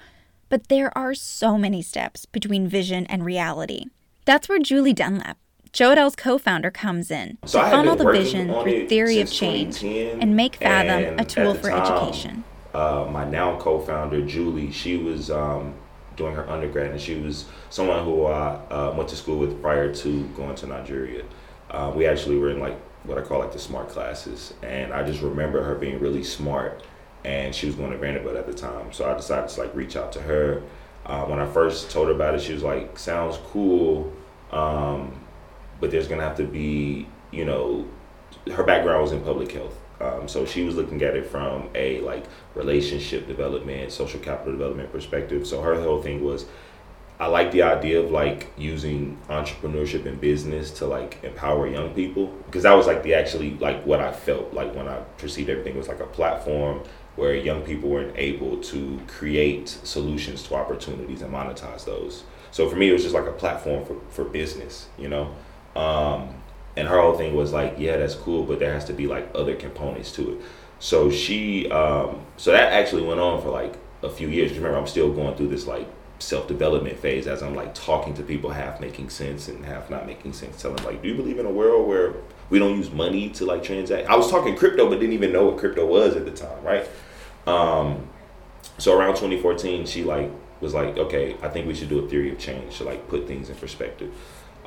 But 0.50 0.68
there 0.68 0.96
are 0.96 1.16
so 1.16 1.58
many 1.58 1.82
steps 1.82 2.26
between 2.26 2.68
vision 2.68 3.08
and 3.08 3.26
reality. 3.26 3.86
That's 4.26 4.48
where 4.48 4.60
Julie 4.60 4.94
Dunlap, 4.94 5.38
Joedel's 5.72 6.16
co-founder 6.16 6.72
comes 6.72 7.10
in 7.10 7.38
so 7.46 7.62
to 7.62 7.70
funnel 7.70 7.96
the 7.96 8.12
vision 8.12 8.54
through 8.62 8.88
theory 8.88 9.20
of 9.20 9.32
change 9.32 9.84
and 9.84 10.36
make 10.36 10.56
Fathom 10.56 11.04
and 11.04 11.22
a 11.22 11.26
tool 11.26 11.56
for 11.56 11.70
time, 11.70 11.82
education. 11.82 12.44
Uh, 12.74 13.08
my 13.12 13.28
now 13.28 13.58
co-founder 13.60 14.26
Julie, 14.26 14.72
she 14.72 14.98
was 14.98 15.32
um, 15.32 15.74
doing 16.16 16.36
her 16.36 16.48
undergrad, 16.50 16.92
and 16.92 17.02
she 17.02 17.16
was 17.16 17.46
someone 17.70 18.04
who 18.04 18.26
I 18.26 18.56
uh, 18.70 18.94
went 18.96 19.10
to 19.10 19.16
school 19.16 19.38
with 19.38 19.60
prior 19.62 19.94
to 19.94 20.24
going 20.30 20.56
to 20.56 20.68
Nigeria. 20.68 21.24
Uh, 21.70 21.92
we 21.96 22.08
actually 22.08 22.38
were 22.38 22.50
in 22.50 22.60
like 22.60 22.76
what 23.04 23.18
I 23.18 23.22
call 23.22 23.40
like 23.40 23.54
the 23.54 23.60
smart 23.60 23.90
classes, 23.90 24.54
and 24.62 24.94
I 24.94 25.04
just 25.04 25.22
remember 25.22 25.64
her 25.64 25.76
being 25.76 26.00
really 26.00 26.24
smart, 26.24 26.84
and 27.24 27.54
she 27.54 27.66
was 27.68 27.76
going 27.76 27.92
to 27.92 27.98
Vanderbilt 27.98 28.36
at 28.36 28.46
the 28.46 28.54
time. 28.54 28.92
So 28.92 29.10
I 29.10 29.16
decided 29.16 29.50
to 29.50 29.62
like 29.62 29.76
reach 29.76 29.96
out 29.96 30.12
to 30.14 30.22
her. 30.22 30.64
Uh, 31.06 31.26
when 31.26 31.40
I 31.40 31.46
first 31.46 31.92
told 31.92 32.08
her 32.08 32.14
about 32.14 32.36
it, 32.36 32.42
she 32.42 32.54
was 32.54 32.64
like, 32.64 33.00
"Sounds 33.00 33.38
cool." 33.52 34.14
Um, 34.52 35.20
but 35.80 35.92
there's 35.92 36.08
gonna 36.08 36.24
have 36.24 36.38
to 36.38 36.44
be, 36.46 37.08
you 37.32 37.46
know, 37.46 37.88
her 38.54 38.64
background 38.64 39.02
was 39.02 39.12
in 39.12 39.22
public 39.22 39.52
health. 39.52 39.76
Um, 40.02 40.28
so 40.28 40.46
she 40.46 40.64
was 40.64 40.76
looking 40.76 41.02
at 41.02 41.16
it 41.16 41.26
from 41.26 41.70
a 41.76 42.00
like 42.02 42.26
relationship 42.56 43.28
development, 43.28 43.92
social 43.92 44.20
capital 44.20 44.54
development 44.54 44.92
perspective. 44.92 45.46
So 45.46 45.62
her 45.62 45.80
whole 45.82 46.02
thing 46.02 46.24
was, 46.24 46.46
I 47.20 47.28
like 47.28 47.52
the 47.52 47.64
idea 47.64 48.00
of 48.00 48.12
like 48.12 48.48
using 48.58 49.18
entrepreneurship 49.28 50.06
and 50.06 50.22
business 50.22 50.72
to 50.72 50.86
like 50.86 51.22
empower 51.22 51.68
young 51.68 51.94
people 51.94 52.28
because 52.46 52.64
that 52.64 52.74
was 52.74 52.88
like 52.88 53.04
the 53.04 53.14
actually 53.14 53.56
like 53.58 53.86
what 53.86 54.00
I 54.00 54.14
felt 54.14 54.54
like 54.54 54.74
when 54.74 54.88
I 54.88 55.00
perceived 55.18 55.50
everything 55.50 55.78
was 55.78 55.90
like 55.90 56.00
a 56.00 56.06
platform 56.06 56.82
where 57.18 57.36
young 57.36 57.62
people 57.64 57.90
were 57.90 58.10
able 58.16 58.58
to 58.58 59.02
create 59.08 59.68
solutions 59.68 60.44
to 60.44 60.56
opportunities 60.56 61.22
and 61.22 61.34
monetize 61.34 61.84
those. 61.84 62.24
So 62.52 62.70
for 62.70 62.78
me, 62.78 62.90
it 62.90 62.94
was 62.94 63.04
just 63.04 63.14
like 63.14 63.26
a 63.26 63.34
platform 63.34 63.84
for, 63.84 64.00
for 64.10 64.24
business, 64.24 64.88
you 64.98 65.10
know. 65.10 65.36
Um, 65.76 66.34
and 66.78 66.88
her 66.88 67.02
whole 67.02 67.18
thing 67.18 67.36
was 67.36 67.52
like, 67.52 67.76
yeah, 67.78 67.98
that's 67.98 68.16
cool, 68.16 68.44
but 68.44 68.60
there 68.60 68.74
has 68.74 68.86
to 68.86 68.94
be 68.94 69.08
like 69.08 69.30
other 69.36 69.56
components 69.56 70.14
to 70.14 70.32
it. 70.32 70.42
So 70.80 71.12
she, 71.12 71.70
um, 71.70 72.22
so 72.38 72.54
that 72.54 72.72
actually 72.72 73.04
went 73.04 73.20
on 73.20 73.42
for 73.42 73.50
like 73.50 73.74
a 74.02 74.10
few 74.10 74.30
years. 74.30 74.54
Remember, 74.54 74.78
I'm 74.78 74.88
still 74.88 75.12
going 75.12 75.36
through 75.36 75.50
this 75.50 75.68
like 75.68 75.90
self 76.20 76.48
development 76.48 77.00
phase 77.00 77.28
as 77.28 77.42
I'm 77.42 77.56
like 77.56 77.74
talking 77.74 78.14
to 78.16 78.24
people, 78.24 78.52
half 78.52 78.80
making 78.80 79.10
sense 79.10 79.48
and 79.48 79.66
half 79.66 79.90
not 79.90 80.06
making 80.06 80.34
sense. 80.34 80.62
Telling 80.62 80.84
like, 80.84 81.02
do 81.02 81.08
you 81.08 81.16
believe 81.16 81.40
in 81.40 81.46
a 81.46 81.52
world 81.52 81.88
where 81.88 82.14
we 82.50 82.60
don't 82.60 82.78
use 82.78 82.92
money 82.92 83.30
to 83.30 83.46
like 83.46 83.64
transact? 83.64 84.08
I 84.08 84.16
was 84.16 84.30
talking 84.30 84.56
crypto, 84.56 84.90
but 84.90 85.00
didn't 85.00 85.14
even 85.14 85.32
know 85.32 85.46
what 85.46 85.58
crypto 85.58 85.86
was 85.86 86.16
at 86.16 86.26
the 86.26 86.32
time, 86.32 86.64
right? 86.64 86.88
Um, 87.48 88.08
so 88.78 88.98
around 88.98 89.16
2014, 89.16 89.86
she 89.86 90.04
like 90.04 90.30
was 90.62 90.74
like, 90.74 90.98
okay, 90.98 91.38
I 91.42 91.50
think 91.50 91.68
we 91.68 91.74
should 91.74 91.90
do 91.90 92.00
a 92.06 92.08
theory 92.08 92.32
of 92.32 92.40
change 92.40 92.78
to 92.78 92.84
like 92.84 93.08
put 93.08 93.28
things 93.28 93.50
in 93.50 93.56
perspective. 93.56 94.14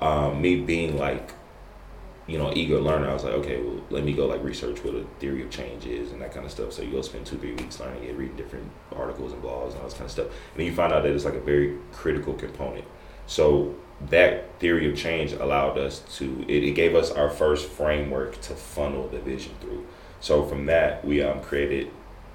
Um, 0.01 0.41
me 0.41 0.61
being 0.61 0.97
like, 0.97 1.33
you 2.33 2.39
know, 2.39 2.51
eager 2.55 2.81
learner, 2.81 3.11
I 3.11 3.13
was 3.13 3.25
like, 3.25 3.35
okay, 3.35 3.61
well, 3.61 3.79
let 3.91 4.05
me 4.05 4.15
go 4.15 4.27
like 4.27 4.43
research 4.43 4.83
what 4.83 4.95
a 4.95 5.05
theory 5.21 5.43
of 5.43 5.51
change 5.51 5.85
is 5.85 6.13
and 6.13 6.23
that 6.23 6.33
kind 6.33 6.47
of 6.47 6.51
stuff. 6.51 6.73
So 6.73 6.81
you 6.81 6.91
go 6.91 7.03
spend 7.03 7.27
two, 7.27 7.37
three 7.37 7.53
weeks 7.53 7.79
learning 7.79 8.05
it, 8.05 8.17
reading 8.17 8.37
different 8.37 8.71
articles 8.97 9.35
and 9.35 9.43
blogs 9.43 9.73
and 9.73 9.81
all 9.81 9.85
this 9.85 9.93
kind 9.93 10.07
of 10.07 10.11
stuff. 10.11 10.27
And 10.29 10.57
then 10.57 10.67
you 10.67 10.75
find 10.75 10.95
out 10.95 11.03
that 11.03 11.13
it's 11.13 11.27
like 11.27 11.35
a 11.35 11.41
very 11.41 11.77
critical 11.93 12.33
component. 12.33 12.87
So 13.27 13.75
that 14.09 14.59
theory 14.61 14.91
of 14.91 14.97
change 14.97 15.33
allowed 15.33 15.77
us 15.77 16.01
to, 16.17 16.43
it, 16.49 16.65
it 16.65 16.71
gave 16.71 16.95
us 16.95 17.11
our 17.11 17.29
first 17.29 17.69
framework 17.69 18.41
to 18.43 18.55
funnel 18.55 19.09
the 19.09 19.19
vision 19.19 19.53
through. 19.61 19.87
So 20.21 20.47
from 20.47 20.65
that, 20.67 21.05
we 21.05 21.23
um, 21.23 21.43
created 21.43 21.91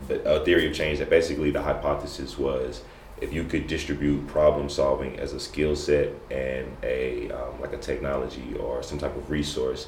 a 0.10 0.46
theory 0.46 0.68
of 0.68 0.75
change 0.75 1.00
that 1.00 1.10
basically 1.10 1.50
the 1.50 1.63
hypothesis 1.63 2.38
was 2.38 2.84
if 3.20 3.34
you 3.34 3.44
could 3.44 3.68
distribute 3.68 4.28
problem 4.28 4.70
solving 4.70 5.20
as 5.20 5.34
a 5.34 5.40
skill 5.40 5.76
set 5.76 6.14
and 6.30 6.68
a 6.84 7.32
um, 7.32 7.60
like 7.60 7.74
a 7.74 7.78
technology 7.78 8.56
or 8.60 8.84
some 8.84 8.98
type 8.98 9.16
of 9.16 9.30
resource 9.30 9.88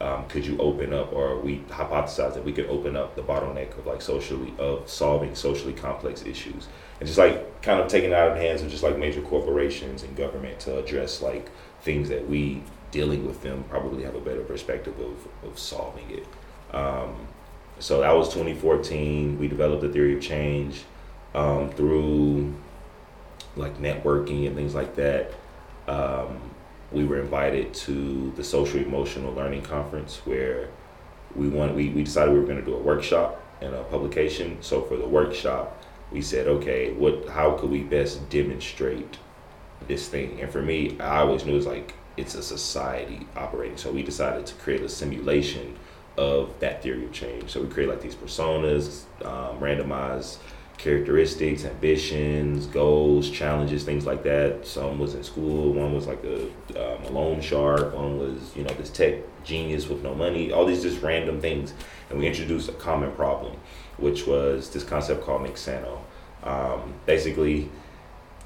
um, 0.00 0.26
could 0.28 0.46
you 0.46 0.56
open 0.58 0.92
up 0.92 1.12
or 1.12 1.40
we 1.40 1.58
hypothesize 1.68 2.34
that 2.34 2.44
we 2.44 2.52
could 2.52 2.66
open 2.66 2.96
up 2.96 3.16
the 3.16 3.22
bottleneck 3.22 3.76
of 3.76 3.86
like 3.86 4.00
socially 4.00 4.54
of 4.58 4.88
solving 4.88 5.34
socially 5.34 5.72
complex 5.72 6.24
issues? 6.24 6.68
And 7.00 7.06
just 7.06 7.18
like 7.18 7.62
kind 7.62 7.80
of 7.80 7.88
taking 7.88 8.10
it 8.10 8.14
out 8.14 8.28
of 8.28 8.36
the 8.36 8.40
hands 8.40 8.62
of 8.62 8.70
just 8.70 8.82
like 8.82 8.96
major 8.96 9.20
corporations 9.22 10.04
and 10.04 10.16
government 10.16 10.60
to 10.60 10.78
address 10.78 11.20
like 11.20 11.50
things 11.80 12.08
that 12.10 12.28
we 12.28 12.62
dealing 12.90 13.26
with 13.26 13.42
them 13.42 13.64
probably 13.68 14.04
have 14.04 14.14
a 14.14 14.20
better 14.20 14.42
perspective 14.42 14.94
of, 15.00 15.48
of 15.48 15.58
solving 15.58 16.08
it. 16.10 16.26
Um, 16.74 17.16
so 17.80 18.00
that 18.00 18.14
was 18.14 18.28
2014 18.28 19.38
we 19.38 19.48
developed 19.48 19.82
the 19.82 19.88
theory 19.88 20.16
of 20.16 20.22
change 20.22 20.84
um, 21.34 21.70
through 21.70 22.54
like 23.56 23.78
networking 23.78 24.46
and 24.46 24.56
things 24.56 24.74
like 24.74 24.94
that. 24.96 25.32
Um, 25.86 26.40
we 26.92 27.04
were 27.04 27.20
invited 27.20 27.74
to 27.74 28.32
the 28.36 28.44
social 28.44 28.80
emotional 28.80 29.32
learning 29.34 29.62
conference 29.62 30.16
where 30.24 30.68
we 31.34 31.48
want 31.48 31.74
we, 31.74 31.90
we 31.90 32.02
decided 32.02 32.32
we 32.32 32.40
were 32.40 32.46
going 32.46 32.58
to 32.58 32.64
do 32.64 32.74
a 32.74 32.80
workshop 32.80 33.42
and 33.60 33.74
a 33.74 33.84
publication. 33.84 34.58
So 34.60 34.82
for 34.82 34.96
the 34.96 35.06
workshop, 35.06 35.82
we 36.10 36.22
said, 36.22 36.46
okay, 36.46 36.92
what 36.92 37.28
how 37.28 37.52
could 37.52 37.70
we 37.70 37.82
best 37.82 38.28
demonstrate 38.30 39.18
this 39.86 40.08
thing? 40.08 40.40
And 40.40 40.50
for 40.50 40.62
me, 40.62 40.98
I 41.00 41.18
always 41.18 41.44
knew 41.44 41.52
it 41.52 41.56
was 41.56 41.66
like 41.66 41.94
it's 42.16 42.34
a 42.34 42.42
society 42.42 43.26
operating. 43.36 43.76
So 43.76 43.92
we 43.92 44.02
decided 44.02 44.46
to 44.46 44.54
create 44.54 44.82
a 44.82 44.88
simulation 44.88 45.76
of 46.16 46.58
that 46.58 46.82
theory 46.82 47.04
of 47.04 47.12
change. 47.12 47.50
So 47.50 47.62
we 47.62 47.68
create 47.68 47.88
like 47.88 48.00
these 48.00 48.16
personas, 48.16 49.04
um, 49.24 49.60
randomized 49.60 50.38
characteristics, 50.78 51.64
ambitions, 51.64 52.66
goals, 52.66 53.28
challenges, 53.30 53.82
things 53.84 54.06
like 54.06 54.22
that. 54.22 54.66
Some 54.66 54.98
was 54.98 55.14
in 55.14 55.24
school. 55.24 55.72
One 55.72 55.92
was 55.92 56.06
like 56.06 56.22
a, 56.24 56.44
um, 56.70 57.04
a 57.04 57.10
loan 57.10 57.40
shark. 57.40 57.94
One 57.94 58.18
was 58.18 58.56
you 58.56 58.62
know 58.62 58.72
this 58.74 58.88
tech 58.88 59.16
genius 59.44 59.88
with 59.88 60.02
no 60.02 60.14
money. 60.14 60.52
All 60.52 60.64
these 60.64 60.82
just 60.82 61.02
random 61.02 61.40
things, 61.40 61.74
and 62.08 62.18
we 62.18 62.26
introduced 62.26 62.68
a 62.68 62.72
common 62.72 63.12
problem, 63.12 63.56
which 63.98 64.26
was 64.26 64.70
this 64.70 64.84
concept 64.84 65.24
called 65.24 65.42
Mixano. 65.42 65.98
Um, 66.44 66.94
basically, 67.04 67.68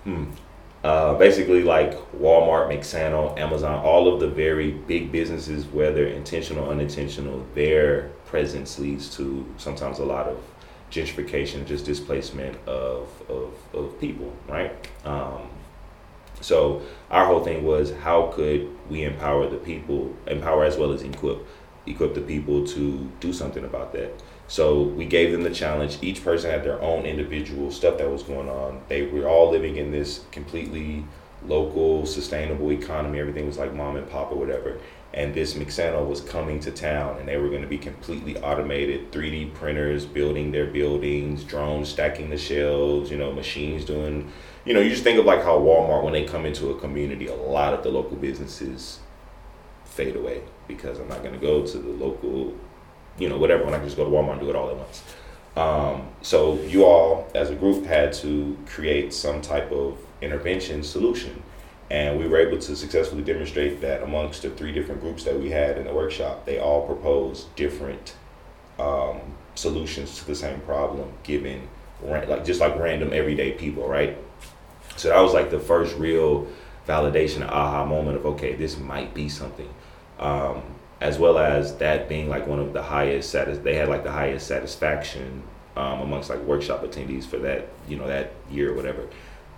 hmm, 0.05 0.25
uh, 0.83 1.15
basically 1.15 1.63
like 1.63 1.93
Walmart, 2.13 2.69
Mixano, 2.69 3.39
Amazon, 3.39 3.79
all 3.85 4.13
of 4.13 4.21
the 4.21 4.29
very 4.29 4.73
big 4.73 5.13
businesses, 5.13 5.67
whether 5.67 6.07
intentional 6.07 6.65
or 6.65 6.73
unintentional, 6.73 7.47
their 7.55 8.09
presence 8.25 8.79
leads 8.79 9.15
to 9.17 9.47
sometimes 9.59 9.99
a 9.99 10.05
lot 10.05 10.27
of 10.27 10.39
gentrification, 10.93 11.67
just 11.67 11.87
displacement 11.87 12.57
of, 12.69 13.09
of, 13.29 13.55
of 13.75 13.99
people, 13.99 14.33
right? 14.47 14.73
Um, 15.05 15.49
so 16.41 16.83
our 17.11 17.25
whole 17.27 17.43
thing 17.43 17.65
was 17.65 17.93
how 17.93 18.31
could 18.35 18.69
we 18.91 19.05
empower 19.05 19.49
the 19.49 19.57
people, 19.57 20.15
empower 20.27 20.65
as 20.65 20.77
well 20.77 20.93
as 20.93 21.03
equip, 21.03 21.47
equip 21.87 22.15
the 22.15 22.21
people 22.21 22.67
to 22.69 23.11
do 23.21 23.33
something 23.33 23.65
about 23.65 23.93
that. 23.95 24.23
So 24.49 24.83
we 24.83 25.07
gave 25.07 25.33
them 25.33 25.45
the 25.45 25.55
challenge. 25.55 25.99
Each 26.03 26.23
person 26.23 26.51
had 26.51 26.63
their 26.63 26.81
own 26.83 27.07
individual 27.07 27.71
stuff 27.71 27.97
that 27.99 28.11
was 28.11 28.23
going 28.23 28.51
on. 28.51 28.83
They 28.89 29.03
were 29.07 29.27
all 29.27 29.51
living 29.51 29.77
in 29.77 29.93
this 29.93 30.27
completely 30.31 31.05
local, 31.47 32.05
sustainable 32.05 32.71
economy. 32.71 33.19
Everything 33.19 33.47
was 33.47 33.57
like 33.57 33.73
mom 33.75 33.97
and 33.97 34.09
pop 34.11 34.31
or 34.31 34.37
whatever 34.37 34.79
and 35.15 35.35
this 35.35 35.55
Mixano 35.55 36.07
was 36.07 36.21
coming 36.23 36.59
to 36.61 36.71
town 36.71 37.19
and 37.19 37.29
they 37.29 37.37
were 37.37 37.51
going 37.51 37.63
to 37.63 37.69
be 37.69 37.77
completely 37.77 38.39
automated 38.39 39.13
3D 39.13 39.53
printers 39.53 40.07
building 40.07 40.53
their 40.53 40.67
buildings, 40.67 41.45
drones 41.45 41.91
stacking 41.91 42.31
the 42.31 42.39
shelves, 42.39 43.11
you 43.11 43.19
know, 43.19 43.33
machines 43.33 43.85
doing, 43.85 44.33
you 44.65 44.73
know, 44.73 44.81
you 44.81 44.89
just 44.89 45.03
think 45.03 45.19
of 45.19 45.27
like 45.27 45.43
how 45.43 45.59
Walmart, 45.59 46.03
when 46.03 46.15
they 46.15 46.25
come 46.25 46.47
into 46.47 46.71
a 46.71 46.81
community, 46.81 47.27
a 47.27 47.35
lot 47.35 47.75
of 47.75 47.83
the 47.83 47.91
local 47.91 48.17
businesses 48.17 49.01
fade 49.85 50.17
away 50.17 50.43
because 50.67 50.99
I'm 50.99 51.09
not 51.09 51.23
going 51.23 51.35
to 51.35 51.41
go 51.41 51.67
to 51.67 51.79
the 51.79 51.91
local, 51.91 52.57
you 53.19 53.29
know, 53.29 53.37
whatever, 53.37 53.65
when 53.65 53.75
I 53.75 53.79
can 53.79 53.87
just 53.87 53.99
go 53.99 54.05
to 54.05 54.11
Walmart 54.11 54.33
and 54.33 54.41
do 54.41 54.51
it 54.51 54.57
all 54.57 54.71
at 54.71 54.77
once. 54.77 55.03
Um, 55.55 56.09
so 56.23 56.55
you 56.63 56.87
all, 56.87 57.31
as 57.35 57.51
a 57.51 57.55
group, 57.55 57.85
had 57.85 58.15
to 58.15 58.57
create 58.65 59.13
some 59.13 59.43
type 59.43 59.71
of 59.71 59.99
intervention 60.23 60.83
solution 60.83 61.43
and 61.93 62.19
we 62.19 62.27
were 62.27 62.39
able 62.39 62.59
to 62.59 62.75
successfully 62.75 63.23
demonstrate 63.23 63.83
that 63.83 64.03
amongst 64.03 64.41
the 64.41 64.49
three 64.49 64.73
different 64.73 65.03
groups 65.03 65.25
that 65.25 65.39
we 65.39 65.51
had 65.51 65.77
in 65.77 65.85
the 65.85 65.93
workshop, 65.93 66.47
they 66.47 66.59
all 66.59 66.87
proposed 66.87 67.55
different 67.55 68.15
um, 68.79 69.21
solutions 69.57 70.19
to 70.19 70.27
the 70.27 70.35
same 70.35 70.59
problem, 70.63 71.13
given 71.23 71.69
like 72.03 72.47
just 72.47 72.61
like 72.61 72.75
random 72.79 73.11
everyday 73.13 73.53
people, 73.53 73.87
right? 73.87 74.17
So 74.97 75.11
that 75.11 75.21
was 75.21 75.35
like 75.35 75.51
the 75.51 75.61
first 75.61 75.95
real 75.99 76.49
validation, 76.89 77.47
aha 77.47 77.85
moment 77.85 78.17
of 78.17 78.25
okay, 78.25 78.55
this 78.55 78.79
might 78.79 79.13
be 79.13 79.29
something. 79.29 79.69
Um, 80.19 80.63
as 81.03 81.19
well 81.19 81.37
as 81.37 81.77
that 81.77 82.09
being 82.09 82.31
like 82.31 82.47
one 82.47 82.59
of 82.59 82.73
the 82.73 82.83
highest 82.83 83.29
satis- 83.31 83.59
they 83.59 83.75
had 83.75 83.91
like 83.91 84.03
the 84.03 84.11
highest 84.11 84.47
satisfaction 84.47 85.43
um, 85.77 86.01
amongst 86.01 86.31
like 86.31 86.41
workshop 86.41 86.85
attendees 86.85 87.27
for 87.27 87.39
that 87.39 87.69
you 87.89 87.97
know 87.97 88.07
that 88.07 88.33
year 88.51 88.71
or 88.71 88.75
whatever 88.75 89.09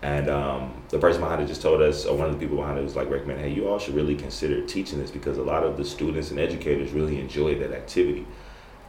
and 0.04 0.28
um, 0.28 0.82
the 0.90 0.98
person 0.98 1.22
behind 1.22 1.40
it 1.40 1.46
just 1.46 1.62
told 1.62 1.80
us, 1.80 2.04
or 2.04 2.14
one 2.14 2.28
of 2.28 2.34
the 2.34 2.38
people 2.38 2.58
behind 2.58 2.78
it 2.78 2.82
was 2.82 2.94
like, 2.94 3.08
recommend, 3.08 3.40
hey, 3.40 3.48
you 3.48 3.66
all 3.66 3.78
should 3.78 3.94
really 3.94 4.14
consider 4.14 4.60
teaching 4.66 4.98
this 4.98 5.10
because 5.10 5.38
a 5.38 5.42
lot 5.42 5.62
of 5.62 5.78
the 5.78 5.84
students 5.84 6.30
and 6.30 6.38
educators 6.38 6.92
really 6.92 7.18
enjoy 7.18 7.54
that 7.58 7.72
activity, 7.72 8.26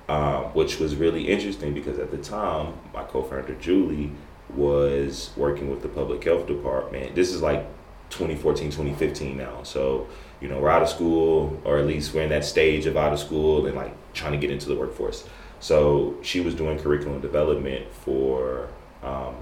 uh, 0.09 0.41
which 0.51 0.77
was 0.77 0.97
really 0.97 1.29
interesting 1.29 1.73
because 1.73 1.99
at 1.99 2.11
the 2.11 2.17
time, 2.17 2.73
my 2.93 3.01
co-founder 3.05 3.55
Julie 3.61 4.11
was 4.55 5.29
working 5.37 5.69
with 5.69 5.81
the 5.81 5.87
public 5.87 6.21
health 6.21 6.47
department. 6.47 7.15
This 7.15 7.31
is 7.31 7.41
like 7.41 7.65
2014, 8.09 8.65
2015 8.71 9.37
now. 9.37 9.63
So, 9.63 10.09
you 10.41 10.49
know, 10.49 10.59
we're 10.59 10.69
out 10.69 10.81
of 10.81 10.89
school, 10.89 11.61
or 11.63 11.77
at 11.77 11.87
least 11.87 12.13
we're 12.13 12.23
in 12.23 12.29
that 12.31 12.43
stage 12.43 12.87
of 12.87 12.97
out 12.97 13.13
of 13.13 13.19
school 13.19 13.67
and 13.67 13.75
like 13.77 13.95
trying 14.13 14.33
to 14.33 14.37
get 14.37 14.51
into 14.51 14.67
the 14.67 14.75
workforce. 14.75 15.25
So 15.61 16.17
she 16.23 16.41
was 16.41 16.55
doing 16.55 16.77
curriculum 16.77 17.21
development 17.21 17.89
for 17.93 18.67
um, 19.01 19.35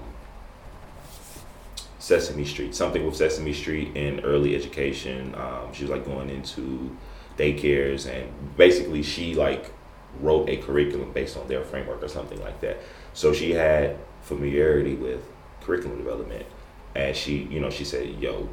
Sesame 2.04 2.44
Street, 2.44 2.74
something 2.74 3.06
with 3.06 3.16
Sesame 3.16 3.54
Street 3.54 3.96
in 3.96 4.20
early 4.20 4.54
education. 4.54 5.34
Um, 5.36 5.72
she 5.72 5.84
was 5.84 5.90
like 5.90 6.04
going 6.04 6.28
into 6.28 6.94
daycares, 7.38 8.06
and 8.06 8.30
basically 8.58 9.02
she 9.02 9.34
like 9.34 9.72
wrote 10.20 10.50
a 10.50 10.58
curriculum 10.58 11.12
based 11.12 11.38
on 11.38 11.48
their 11.48 11.64
framework 11.64 12.02
or 12.02 12.08
something 12.08 12.38
like 12.42 12.60
that. 12.60 12.76
So 13.14 13.32
she 13.32 13.52
had 13.52 13.96
familiarity 14.20 14.96
with 14.96 15.22
curriculum 15.62 15.96
development, 15.96 16.44
and 16.94 17.16
she, 17.16 17.44
you 17.44 17.58
know, 17.58 17.70
she 17.70 17.84
said, 17.86 18.06
"Yo, 18.20 18.50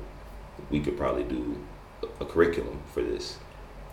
we 0.69 0.79
could 0.79 0.95
probably 0.95 1.25
do 1.25 1.61
a 2.21 2.25
curriculum 2.25 2.79
for 2.93 3.03
this." 3.03 3.37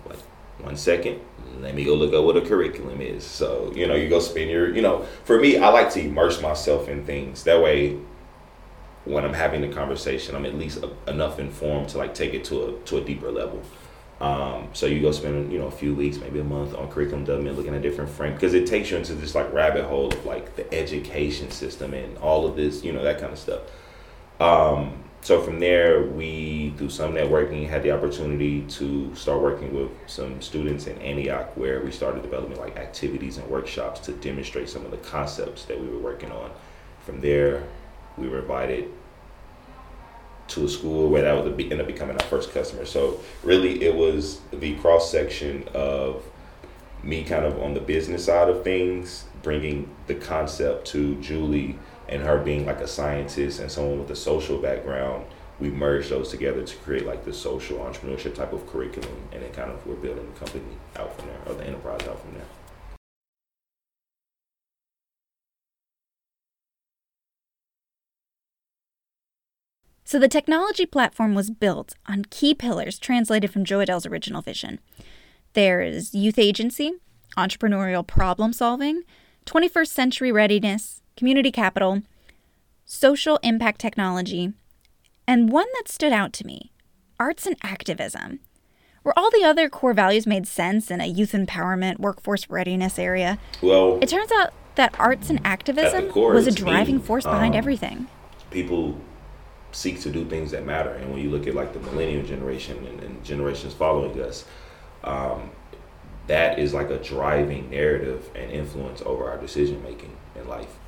Like 0.06 0.20
one 0.58 0.76
second, 0.76 1.20
let 1.60 1.74
me 1.74 1.82
go 1.82 1.94
look 1.94 2.14
up 2.14 2.22
what 2.22 2.36
a 2.36 2.42
curriculum 2.42 3.00
is. 3.00 3.24
So 3.24 3.72
you 3.74 3.88
know, 3.88 3.96
you 3.96 4.08
go 4.08 4.20
spend 4.20 4.50
your, 4.50 4.72
you 4.72 4.82
know, 4.82 5.04
for 5.24 5.40
me, 5.40 5.58
I 5.58 5.70
like 5.70 5.90
to 5.94 6.00
immerse 6.00 6.40
myself 6.40 6.88
in 6.88 7.04
things. 7.04 7.42
That 7.42 7.60
way, 7.60 7.98
when 9.08 9.24
I'm 9.24 9.32
having 9.32 9.62
the 9.62 9.68
conversation, 9.68 10.36
I'm 10.36 10.44
at 10.44 10.54
least 10.54 10.82
a, 10.82 11.10
enough 11.10 11.38
informed 11.38 11.88
to 11.90 11.98
like 11.98 12.14
take 12.14 12.34
it 12.34 12.44
to 12.44 12.64
a 12.64 12.80
to 12.84 12.98
a 12.98 13.00
deeper 13.00 13.30
level. 13.30 13.62
Um, 14.20 14.68
so 14.72 14.86
you 14.86 15.00
go 15.00 15.12
spend 15.12 15.52
you 15.52 15.58
know 15.58 15.66
a 15.66 15.70
few 15.70 15.94
weeks, 15.94 16.18
maybe 16.18 16.40
a 16.40 16.44
month 16.44 16.74
on 16.74 16.88
curriculum 16.88 17.24
development, 17.24 17.56
looking 17.56 17.74
at 17.74 17.78
a 17.78 17.82
different 17.82 18.10
frames 18.10 18.34
because 18.34 18.54
it 18.54 18.66
takes 18.66 18.90
you 18.90 18.96
into 18.96 19.14
this 19.14 19.34
like 19.34 19.52
rabbit 19.52 19.84
hole 19.84 20.08
of 20.12 20.24
like 20.26 20.56
the 20.56 20.72
education 20.74 21.50
system 21.50 21.94
and 21.94 22.18
all 22.18 22.46
of 22.46 22.56
this, 22.56 22.84
you 22.84 22.92
know, 22.92 23.02
that 23.02 23.18
kind 23.20 23.32
of 23.32 23.38
stuff. 23.38 23.62
Um, 24.40 25.04
so 25.20 25.42
from 25.42 25.60
there, 25.60 26.02
we 26.02 26.74
through 26.76 26.90
some 26.90 27.12
networking 27.12 27.68
had 27.68 27.82
the 27.82 27.92
opportunity 27.92 28.62
to 28.62 29.14
start 29.14 29.40
working 29.40 29.74
with 29.74 29.90
some 30.06 30.40
students 30.42 30.86
in 30.86 30.98
Antioch, 30.98 31.56
where 31.56 31.80
we 31.80 31.90
started 31.90 32.22
developing 32.22 32.58
like 32.58 32.76
activities 32.76 33.38
and 33.38 33.48
workshops 33.48 34.00
to 34.00 34.12
demonstrate 34.12 34.68
some 34.68 34.84
of 34.84 34.90
the 34.90 34.96
concepts 34.98 35.64
that 35.66 35.80
we 35.80 35.88
were 35.88 35.98
working 35.98 36.30
on. 36.32 36.50
From 37.04 37.20
there, 37.20 37.64
we 38.18 38.28
were 38.28 38.40
invited 38.40 38.90
to 40.48 40.64
a 40.64 40.68
school 40.68 41.08
where 41.10 41.22
that 41.22 41.44
would 41.44 41.60
end 41.60 41.80
up 41.80 41.86
becoming 41.86 42.16
our 42.16 42.26
first 42.26 42.52
customer. 42.52 42.84
So 42.84 43.20
really, 43.42 43.82
it 43.82 43.94
was 43.94 44.40
the 44.52 44.74
cross 44.76 45.10
section 45.10 45.68
of 45.74 46.24
me 47.02 47.22
kind 47.24 47.44
of 47.44 47.60
on 47.62 47.74
the 47.74 47.80
business 47.80 48.24
side 48.24 48.48
of 48.48 48.64
things, 48.64 49.24
bringing 49.42 49.88
the 50.06 50.14
concept 50.14 50.86
to 50.88 51.14
Julie 51.20 51.78
and 52.08 52.22
her 52.22 52.38
being 52.38 52.66
like 52.66 52.80
a 52.80 52.88
scientist 52.88 53.60
and 53.60 53.70
someone 53.70 53.98
with 53.98 54.10
a 54.10 54.16
social 54.16 54.58
background, 54.58 55.26
we 55.60 55.70
merged 55.70 56.10
those 56.10 56.30
together 56.30 56.62
to 56.62 56.76
create 56.78 57.04
like 57.06 57.24
the 57.24 57.32
social 57.32 57.78
entrepreneurship 57.78 58.34
type 58.34 58.52
of 58.52 58.66
curriculum, 58.66 59.16
and 59.32 59.42
then 59.42 59.52
kind 59.52 59.70
of 59.70 59.86
we're 59.86 59.94
building 59.96 60.26
the 60.32 60.38
company 60.38 60.64
out 60.96 61.14
from 61.16 61.26
there, 61.28 61.38
or 61.46 61.54
the 61.54 61.66
enterprise 61.66 62.00
out 62.08 62.20
from 62.20 62.32
there. 62.34 62.46
So 70.08 70.18
the 70.18 70.26
technology 70.26 70.86
platform 70.86 71.34
was 71.34 71.50
built 71.50 71.94
on 72.06 72.24
key 72.30 72.54
pillars 72.54 72.98
translated 72.98 73.52
from 73.52 73.66
Joe 73.66 73.80
Adell's 73.80 74.06
original 74.06 74.40
vision. 74.40 74.80
There 75.52 75.82
is 75.82 76.14
youth 76.14 76.38
agency, 76.38 76.92
entrepreneurial 77.36 78.06
problem 78.06 78.54
solving, 78.54 79.02
21st 79.44 79.88
century 79.88 80.32
readiness, 80.32 81.02
community 81.14 81.52
capital, 81.52 82.00
social 82.86 83.38
impact 83.42 83.82
technology, 83.82 84.54
and 85.26 85.52
one 85.52 85.66
that 85.74 85.88
stood 85.92 86.14
out 86.14 86.32
to 86.32 86.46
me 86.46 86.72
arts 87.20 87.44
and 87.44 87.56
activism. 87.62 88.40
Where 89.02 89.12
all 89.14 89.30
the 89.30 89.44
other 89.44 89.68
core 89.68 89.92
values 89.92 90.26
made 90.26 90.46
sense 90.46 90.90
in 90.90 91.02
a 91.02 91.06
youth 91.06 91.32
empowerment, 91.32 92.00
workforce 92.00 92.48
readiness 92.48 92.98
area, 92.98 93.38
Well, 93.60 93.98
it 94.00 94.08
turns 94.08 94.32
out 94.32 94.54
that 94.76 94.98
arts 94.98 95.28
and 95.28 95.38
activism 95.44 96.08
core, 96.08 96.32
was 96.32 96.46
a 96.46 96.50
driving 96.50 96.98
force 96.98 97.24
behind 97.24 97.54
Um, 97.54 97.58
everything. 97.58 98.06
people 98.50 98.98
seek 99.72 100.00
to 100.00 100.10
do 100.10 100.24
things 100.24 100.50
that 100.52 100.64
matter. 100.64 100.90
And 100.90 101.10
when 101.10 101.22
you 101.22 101.30
look 101.30 101.46
at 101.46 101.54
like 101.54 101.72
the 101.72 101.80
millennial 101.80 102.24
generation 102.24 102.84
and, 102.86 103.02
and 103.02 103.24
generations 103.24 103.74
following 103.74 104.20
us, 104.22 104.44
um, 105.04 105.50
that 106.26 106.58
is 106.58 106.74
like 106.74 106.90
a 106.90 106.98
driving 106.98 107.70
narrative 107.70 108.30
and 108.34 108.50
influence 108.50 109.02
over 109.04 109.28
our 109.28 109.38
decision 109.38 109.82
making 109.82 110.14
in 110.36 110.46
life. 110.48 110.78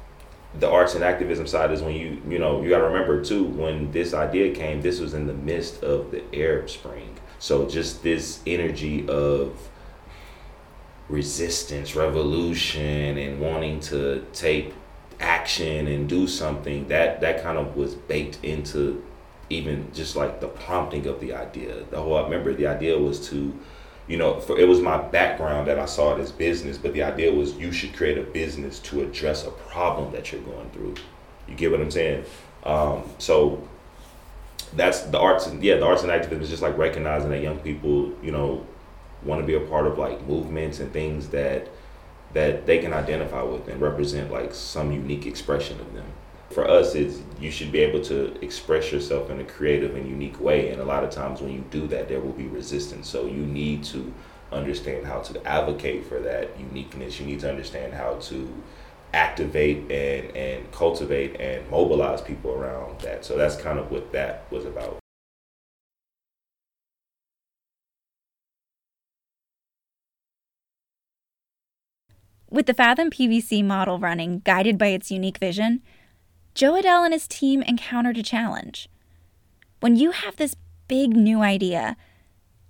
The 0.59 0.69
arts 0.69 0.95
and 0.95 1.05
activism 1.05 1.47
side 1.47 1.71
is 1.71 1.81
when 1.81 1.95
you 1.95 2.21
you 2.29 2.39
know 2.39 2.61
you 2.61 2.69
got 2.69 2.79
to 2.79 2.85
remember 2.85 3.25
too 3.25 3.45
when 3.45 3.93
this 3.93 4.15
idea 4.15 4.53
came. 4.53 4.83
This 4.83 4.99
was 4.99 5.15
in 5.15 5.27
the 5.27 5.33
midst 5.33 5.83
of 5.85 6.11
the 6.11 6.25
Arab 6.35 6.69
Spring, 6.69 7.15
so 7.39 7.69
just 7.69 8.03
this 8.03 8.41
energy 8.47 9.09
of 9.09 9.57
resistance, 11.09 11.95
revolution, 11.95 13.17
and 13.19 13.41
wanting 13.41 13.81
to 13.81 14.27
take 14.33 14.75
action 15.21 15.87
and 15.87 16.09
do 16.09 16.27
something 16.27 16.89
that 16.89 17.21
that 17.21 17.43
kind 17.43 17.59
of 17.59 17.77
was 17.77 17.95
baked 17.95 18.43
into 18.43 19.03
even 19.51 19.93
just 19.93 20.17
like 20.17 20.41
the 20.41 20.49
prompting 20.49 21.07
of 21.07 21.21
the 21.21 21.35
idea. 21.35 21.85
The 21.91 22.01
whole 22.01 22.17
I 22.17 22.23
remember 22.23 22.55
the 22.55 22.69
idea 22.69 22.97
was 22.97 23.29
to, 23.29 23.53
you 24.07 24.17
know, 24.17 24.41
for 24.41 24.59
it 24.59 24.67
was 24.67 24.81
my 24.81 24.97
background 24.97 25.67
that 25.67 25.79
I 25.79 25.87
saw 25.87 26.17
it 26.17 26.21
as 26.21 26.33
business, 26.33 26.79
but 26.79 26.93
the 26.95 27.03
idea 27.03 27.33
was 27.33 27.55
you 27.55 27.73
should 27.73 27.95
create 27.95 28.17
a 28.17 28.23
business 28.23 28.79
to 28.81 29.03
address 29.03 29.47
a 29.47 29.51
problem 29.51 30.13
that 30.13 30.33
you're 30.33 30.41
going 30.43 30.71
through. 30.71 30.95
You 31.49 31.57
get 31.57 31.71
what 31.73 31.81
I'm 31.81 31.91
saying? 31.91 32.25
Um, 32.63 33.03
so 33.19 33.67
that's 34.75 35.03
the 35.03 35.19
arts 35.19 35.47
and 35.47 35.63
yeah, 35.63 35.77
the 35.77 35.87
arts 35.87 36.03
and 36.03 36.13
activism 36.13 36.43
is 36.43 36.51
just 36.51 36.63
like 36.63 36.79
recognizing 36.79 37.31
that 37.31 37.43
young 37.43 37.59
people, 37.59 38.13
you 38.23 38.31
know, 38.31 38.65
want 39.25 39.41
to 39.41 39.47
be 39.47 39.55
a 39.55 39.61
part 39.61 39.87
of 39.87 39.99
like 39.99 40.25
movements 40.27 40.81
and 40.81 40.93
things 40.93 41.29
that 41.31 41.69
that 42.33 42.67
they 42.67 42.79
can 42.79 42.93
identify 42.93 43.43
with 43.43 43.69
and 43.69 43.81
represent 43.81 44.31
like 44.31 44.55
some 44.55 44.93
unique 44.93 45.27
expression 45.27 45.81
of 45.81 45.93
them. 45.95 46.07
For 46.51 46.69
us, 46.69 46.95
it's 46.95 47.21
you 47.41 47.51
should 47.51 47.71
be 47.71 47.79
able 47.81 48.03
to 48.05 48.37
express 48.45 48.91
yourself 48.91 49.31
in 49.31 49.41
a 49.41 49.45
creative 49.45 49.95
and 49.95 50.09
unique 50.09 50.41
way. 50.41 50.71
And 50.71 50.81
a 50.81 50.85
lot 50.85 51.05
of 51.05 51.11
times 51.11 51.41
when 51.41 51.53
you 51.53 51.65
do 51.71 51.87
that, 51.89 52.09
there 52.09 52.21
will 52.21 52.33
be 52.33 52.47
resistance. 52.47 53.09
So 53.09 53.27
you 53.27 53.47
need 53.47 53.85
to 53.85 54.13
understand 54.51 55.07
how 55.07 55.21
to 55.21 55.47
advocate 55.47 56.07
for 56.07 56.19
that 56.21 56.59
uniqueness. 56.59 57.21
You 57.21 57.27
need 57.27 57.41
to 57.41 57.51
understand 57.51 57.95
how 57.95 58.15
to 58.15 58.53
activate 59.13 59.91
and, 59.91 60.37
and 60.37 60.73
cultivate 60.73 61.41
and 61.41 61.69
mobilize 61.71 62.21
people 62.21 62.53
around 62.53 63.01
that. 63.01 63.25
So 63.25 63.37
that's 63.37 63.57
kind 63.57 63.79
of 63.79 63.91
what 63.91 64.13
that 64.13 64.51
was 64.51 64.65
about. 64.65 64.99
With 72.51 72.67
the 72.67 72.75
Fathom 72.75 73.11
PBC 73.11 73.65
model 73.65 73.99
running, 73.99 74.41
guided 74.45 74.77
by 74.77 74.89
its 74.89 75.11
unique 75.11 75.39
vision, 75.39 75.83
Joe 76.55 76.73
Adell 76.73 77.05
and 77.05 77.13
his 77.13 77.29
team 77.29 77.63
encountered 77.63 78.19
a 78.19 78.23
challenge. 78.23 78.89
When 79.79 79.97
you 79.97 80.11
have 80.11 80.37
this 80.37 80.57
big 80.89 81.11
new 81.17 81.43
idea, 81.43 81.97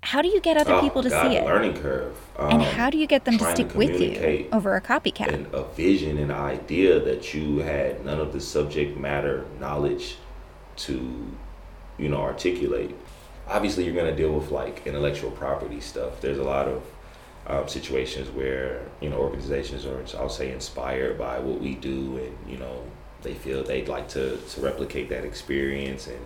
how 0.03 0.21
do 0.23 0.29
you 0.29 0.41
get 0.41 0.57
other 0.59 0.75
Oh, 0.75 0.81
people 0.83 1.03
to 1.03 1.09
God, 1.09 1.31
see 1.31 1.37
it? 1.37 1.45
Learning 1.45 1.75
curve. 1.75 2.15
and 2.39 2.53
Um, 2.55 2.61
how 2.61 2.91
do 2.91 2.99
you 2.99 3.07
get 3.07 3.25
them 3.25 3.39
to 3.39 3.51
stick 3.53 3.75
with 3.75 3.99
you 4.01 4.49
over 4.53 4.77
a 4.77 4.81
copycat? 4.83 5.33
and 5.33 5.47
a 5.55 5.65
vision 5.65 6.19
and 6.19 6.31
idea 6.31 7.01
that 7.01 7.33
you 7.35 7.59
had 7.59 8.05
none 8.05 8.21
of 8.21 8.33
the 8.35 8.41
subject 8.41 8.99
matter 8.99 9.47
knowledge 9.59 10.17
to 10.77 11.27
you 11.99 12.09
know 12.09 12.17
articulate 12.23 12.95
obviously 13.47 13.85
you're 13.85 13.93
going 13.95 14.07
to 14.07 14.17
deal 14.17 14.33
with 14.33 14.51
like 14.51 14.87
intellectual 14.87 15.31
property 15.31 15.79
stuff 15.81 16.19
there's 16.23 16.39
a 16.39 16.43
lot 16.43 16.67
of 16.67 16.83
um, 17.51 17.67
situations 17.67 18.31
where 18.31 18.81
you 19.01 19.11
know 19.11 19.17
organizations 19.17 19.85
are 19.85 20.05
i'll 20.19 20.29
say 20.29 20.53
inspired 20.53 21.19
by 21.19 21.39
what 21.39 21.61
we 21.61 21.75
do 21.75 22.17
and 22.19 22.51
you 22.51 22.57
know 22.57 22.85
they 23.23 23.35
feel 23.35 23.65
they'd 23.65 23.89
like 23.89 24.09
to 24.09 24.37
to 24.37 24.61
replicate 24.61 25.09
that 25.09 25.25
experience 25.25 26.07
and 26.07 26.19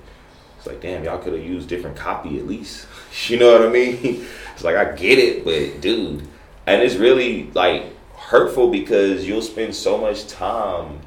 it's 0.58 0.66
like 0.66 0.82
damn 0.82 1.02
y'all 1.02 1.18
could 1.18 1.32
have 1.32 1.42
used 1.42 1.68
different 1.68 1.96
copy 1.96 2.38
at 2.38 2.46
least. 2.46 2.86
You 3.28 3.38
know 3.38 3.52
what 3.52 3.62
i 3.62 3.68
mean? 3.70 4.26
It's 4.54 4.64
like 4.64 4.76
i 4.76 4.92
get 4.92 5.18
it 5.18 5.44
but 5.44 5.80
dude 5.80 6.28
and 6.66 6.82
it's 6.82 6.96
really 6.96 7.50
like 7.54 7.84
hurtful 8.16 8.70
because 8.70 9.26
you'll 9.26 9.42
spend 9.42 9.74
so 9.74 9.96
much 9.96 10.26
time 10.26 11.00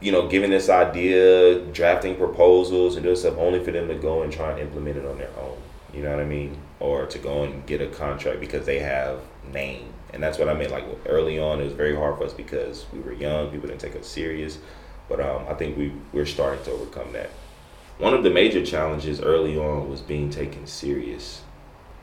you 0.00 0.12
know 0.12 0.28
giving 0.28 0.50
this 0.50 0.68
idea 0.68 1.60
drafting 1.72 2.16
proposals 2.16 2.96
and 2.96 3.04
doing 3.04 3.16
stuff 3.16 3.36
only 3.36 3.62
for 3.62 3.70
them 3.70 3.88
to 3.88 3.94
go 3.96 4.22
and 4.22 4.32
try 4.32 4.50
and 4.50 4.60
implement 4.60 4.96
it 4.96 5.04
on 5.04 5.18
their 5.18 5.30
own. 5.38 5.58
You 5.92 6.02
know 6.04 6.10
what 6.10 6.20
i 6.20 6.24
mean 6.24 6.56
or 6.80 7.06
to 7.06 7.18
go 7.18 7.42
and 7.44 7.66
get 7.66 7.80
a 7.80 7.88
contract 7.88 8.40
because 8.40 8.66
they 8.66 8.78
have 8.78 9.20
name. 9.52 9.92
And 10.12 10.22
that's 10.22 10.38
what 10.38 10.48
i 10.48 10.54
meant 10.54 10.70
like 10.70 10.84
early 11.06 11.38
on 11.38 11.60
it 11.60 11.64
was 11.64 11.72
very 11.72 11.94
hard 11.94 12.16
for 12.18 12.24
us 12.24 12.32
because 12.32 12.86
we 12.92 13.00
were 13.00 13.12
young 13.12 13.50
people 13.50 13.68
didn't 13.68 13.80
take 13.80 13.96
us 13.96 14.06
serious. 14.06 14.58
But 15.08 15.20
um, 15.20 15.46
i 15.48 15.54
think 15.54 15.76
we, 15.76 15.92
we're 16.12 16.26
starting 16.26 16.64
to 16.64 16.72
overcome 16.72 17.12
that. 17.12 17.30
One 17.98 18.14
of 18.14 18.22
the 18.22 18.30
major 18.30 18.64
challenges 18.64 19.20
early 19.20 19.58
on 19.58 19.88
was 19.90 20.00
being 20.00 20.30
taken 20.30 20.66
serious. 20.66 21.42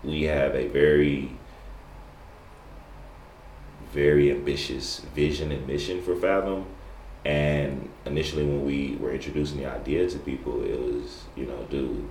We 0.04 0.24
have 0.24 0.54
a 0.56 0.68
very 0.68 1.32
very 3.96 4.30
ambitious 4.30 5.00
vision 5.16 5.54
and 5.54 5.66
mission 5.66 6.02
for 6.04 6.16
Fathom. 6.18 6.66
And 7.24 7.90
initially, 8.06 8.44
when 8.46 8.66
we 8.66 8.98
were 8.98 9.14
introducing 9.14 9.58
the 9.58 9.66
idea 9.66 10.08
to 10.08 10.20
people, 10.20 10.64
it 10.64 10.78
was, 10.80 11.24
you 11.36 11.46
know, 11.46 11.66
dude, 11.72 12.08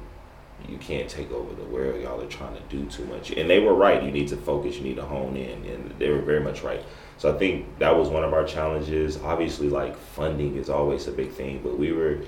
you 0.68 0.78
can't 0.78 1.08
take 1.08 1.30
over 1.30 1.54
the 1.54 1.64
world. 1.64 2.00
Y'all 2.02 2.20
are 2.20 2.26
trying 2.26 2.54
to 2.54 2.62
do 2.68 2.86
too 2.86 3.04
much. 3.06 3.30
And 3.30 3.48
they 3.48 3.60
were 3.60 3.74
right. 3.74 4.02
You 4.02 4.10
need 4.10 4.28
to 4.28 4.36
focus, 4.36 4.76
you 4.76 4.82
need 4.82 4.96
to 4.96 5.04
hone 5.04 5.36
in. 5.36 5.64
And 5.66 5.94
they 5.98 6.10
were 6.10 6.20
very 6.20 6.40
much 6.40 6.62
right. 6.62 6.84
So 7.18 7.34
I 7.34 7.38
think 7.38 7.78
that 7.78 7.96
was 7.96 8.08
one 8.08 8.24
of 8.24 8.32
our 8.32 8.44
challenges. 8.44 9.18
Obviously, 9.22 9.68
like 9.68 9.96
funding 9.96 10.56
is 10.56 10.68
always 10.68 11.06
a 11.06 11.12
big 11.12 11.30
thing, 11.32 11.60
but 11.62 11.78
we 11.78 11.92
were, 11.92 12.20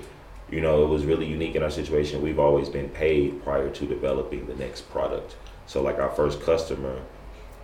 you 0.49 0.61
know, 0.61 0.83
it 0.83 0.87
was 0.87 1.05
really 1.05 1.25
unique 1.25 1.55
in 1.55 1.63
our 1.63 1.69
situation. 1.69 2.21
We've 2.21 2.39
always 2.39 2.69
been 2.69 2.89
paid 2.89 3.43
prior 3.43 3.69
to 3.69 3.85
developing 3.85 4.45
the 4.47 4.55
next 4.55 4.89
product. 4.89 5.35
So, 5.65 5.81
like 5.81 5.99
our 5.99 6.09
first 6.11 6.41
customer, 6.41 7.01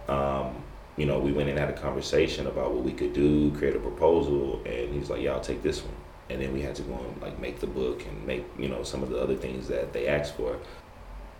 um, 0.10 0.56
you 0.98 1.06
know, 1.06 1.20
we 1.20 1.32
went 1.32 1.50
and 1.50 1.58
had 1.58 1.70
a 1.70 1.74
conversation 1.74 2.48
about 2.48 2.74
what 2.74 2.84
we 2.84 2.92
could 2.92 3.14
do, 3.14 3.52
create 3.58 3.76
a 3.76 3.80
proposal, 3.80 4.62
and 4.66 4.94
he's 4.94 5.10
like, 5.10 5.22
"Yeah, 5.22 5.32
I'll 5.32 5.40
take 5.40 5.64
this 5.64 5.82
one." 5.82 5.96
And 6.30 6.42
then 6.42 6.54
we 6.54 6.62
had 6.62 6.76
to 6.76 6.82
go 6.84 6.94
and 6.94 7.22
like 7.22 7.40
make 7.40 7.60
the 7.60 7.68
book 7.68 8.06
and 8.06 8.26
make 8.26 8.46
you 8.58 8.70
know 8.70 8.84
some 8.84 9.04
of 9.04 9.10
the 9.10 9.20
other 9.20 9.36
things 9.36 9.68
that 9.68 9.94
they 9.94 10.08
asked 10.08 10.36
for. 10.36 10.58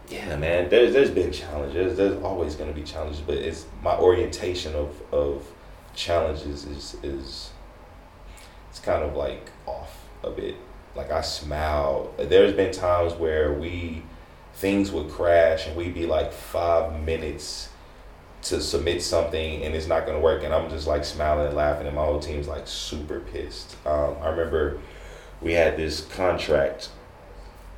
Yeah, 0.10 0.36
man, 0.36 0.70
there's 0.70 0.94
there's 0.94 1.10
been 1.10 1.32
challenges. 1.32 1.98
There's 1.98 2.22
always 2.22 2.56
going 2.56 2.74
to 2.74 2.76
be 2.80 2.86
challenges, 2.86 3.22
but 3.22 3.38
it's 3.38 3.66
my 3.82 3.98
orientation 3.98 4.76
of 4.76 5.02
of 5.14 5.48
challenges 5.96 6.66
is 6.66 6.98
is 7.04 7.52
it's 8.70 8.80
kind 8.80 9.04
of 9.04 9.16
like 9.16 9.50
off 9.66 10.08
a 10.24 10.30
bit. 10.30 10.56
Like 10.96 11.12
I 11.12 11.22
smile. 11.22 12.14
There's 12.18 12.54
been 12.54 12.72
times 12.72 13.14
where 13.14 13.54
we 13.54 14.04
things 14.56 14.92
would 14.92 15.10
crash 15.10 15.68
and 15.68 15.76
we'd 15.76 15.94
be 15.94 16.06
like 16.06 16.32
five 16.32 17.04
minutes 17.04 17.70
to 18.44 18.60
submit 18.62 19.02
something 19.02 19.64
and 19.64 19.74
it's 19.74 19.88
not 19.88 20.06
gonna 20.06 20.20
work 20.20 20.44
and 20.44 20.54
I'm 20.54 20.70
just 20.70 20.86
like 20.86 21.06
smiling 21.06 21.48
and 21.48 21.56
laughing 21.56 21.88
and 21.88 21.96
my 21.96 22.04
whole 22.04 22.20
team's 22.20 22.48
like 22.48 22.68
super 22.68 23.20
pissed. 23.20 23.76
Um, 23.86 24.16
I 24.22 24.30
remember 24.30 24.80
we 25.42 25.54
had 25.54 25.78
this 25.78 26.02
contract 26.02 26.90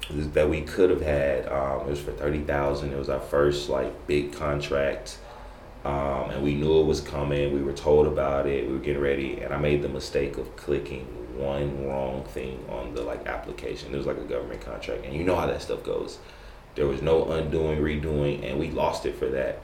that 0.09 0.49
we 0.49 0.61
could 0.61 0.89
have 0.89 1.01
had. 1.01 1.47
Um, 1.47 1.81
it 1.81 1.89
was 1.89 2.01
for 2.01 2.11
thirty 2.11 2.41
thousand. 2.41 2.93
It 2.93 2.97
was 2.97 3.09
our 3.09 3.19
first 3.19 3.69
like 3.69 4.07
big 4.07 4.33
contract, 4.33 5.17
um, 5.83 6.29
and 6.29 6.43
we 6.43 6.53
knew 6.55 6.81
it 6.81 6.85
was 6.85 7.01
coming. 7.01 7.53
We 7.53 7.63
were 7.63 7.73
told 7.73 8.07
about 8.07 8.45
it. 8.45 8.67
We 8.67 8.73
were 8.73 8.79
getting 8.79 9.01
ready, 9.01 9.41
and 9.41 9.53
I 9.53 9.57
made 9.57 9.81
the 9.81 9.89
mistake 9.89 10.37
of 10.37 10.55
clicking 10.55 11.05
one 11.37 11.85
wrong 11.85 12.23
thing 12.25 12.63
on 12.69 12.93
the 12.93 13.01
like 13.01 13.25
application. 13.25 13.93
It 13.93 13.97
was 13.97 14.05
like 14.05 14.17
a 14.17 14.23
government 14.23 14.61
contract, 14.61 15.05
and 15.05 15.15
you 15.15 15.23
know 15.23 15.35
how 15.35 15.47
that 15.47 15.61
stuff 15.61 15.83
goes. 15.83 16.19
There 16.75 16.87
was 16.87 17.01
no 17.01 17.31
undoing, 17.31 17.79
redoing, 17.79 18.43
and 18.43 18.59
we 18.59 18.69
lost 18.69 19.05
it 19.05 19.15
for 19.15 19.29
that. 19.29 19.61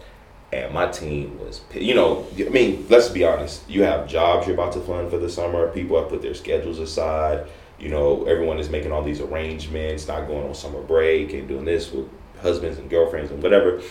And 0.54 0.74
my 0.74 0.88
team 0.88 1.40
was, 1.40 1.62
you 1.74 1.96
know, 1.96 2.28
I 2.38 2.50
mean, 2.50 2.86
let's 2.90 3.10
be 3.10 3.24
honest. 3.24 3.68
You 3.70 3.84
have 3.84 4.08
jobs 4.08 4.48
you're 4.48 4.56
about 4.56 4.74
to 4.74 4.82
fund 4.82 5.10
for 5.10 5.18
the 5.18 5.30
summer. 5.30 5.72
People 5.72 6.00
have 6.00 6.10
put 6.10 6.22
their 6.22 6.34
schedules 6.34 6.80
aside. 6.80 7.48
You 7.80 7.90
know, 7.90 8.26
everyone 8.26 8.60
is 8.60 8.70
making 8.70 8.92
all 8.92 9.02
these 9.02 9.22
arrangements, 9.22 10.08
not 10.08 10.28
going 10.28 10.48
on 10.48 10.54
summer 10.54 10.82
break 10.82 11.34
and 11.34 11.48
doing 11.48 11.66
this 11.66 11.92
with 11.92 12.08
husbands 12.42 12.78
and 12.78 12.90
girlfriends 12.90 13.32
and 13.32 13.42
whatever. 13.42 13.82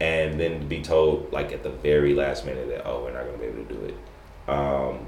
And 0.00 0.40
then 0.40 0.60
to 0.60 0.66
be 0.66 0.82
told, 0.82 1.32
like 1.32 1.52
at 1.52 1.62
the 1.62 1.70
very 1.70 2.14
last 2.14 2.46
minute, 2.46 2.68
that 2.68 2.86
oh, 2.86 3.04
we're 3.04 3.12
not 3.12 3.24
going 3.24 3.38
to 3.38 3.38
be 3.38 3.46
able 3.46 3.64
to 3.64 3.74
do 3.74 3.84
it. 3.84 3.94
Um, 4.48 5.06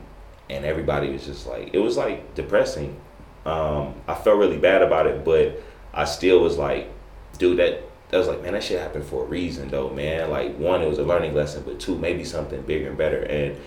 and 0.51 0.64
everybody 0.64 1.11
was 1.11 1.25
just 1.25 1.47
like, 1.47 1.71
it 1.73 1.79
was 1.79 1.97
like 1.97 2.35
depressing. 2.35 2.99
Um, 3.47 3.94
I 4.07 4.14
felt 4.14 4.38
really 4.38 4.59
bad 4.59 4.83
about 4.83 5.07
it, 5.07 5.25
but 5.25 5.62
I 5.92 6.05
still 6.05 6.40
was 6.40 6.59
like, 6.59 6.92
dude, 7.38 7.59
that 7.59 7.83
that 8.11 8.18
was 8.18 8.27
like, 8.27 8.42
man, 8.42 8.55
that 8.55 8.62
shit 8.62 8.81
happened 8.81 9.05
for 9.05 9.25
a 9.25 9.27
reason, 9.27 9.68
though, 9.68 9.90
man. 9.90 10.31
Like, 10.31 10.57
one, 10.57 10.83
it 10.83 10.88
was 10.88 10.99
a 10.99 11.05
learning 11.05 11.35
lesson, 11.35 11.62
but 11.66 11.79
two, 11.79 11.97
maybe 11.99 12.25
something 12.25 12.62
bigger 12.62 12.88
and 12.88 12.99
better. 12.99 13.23
And 13.23 13.59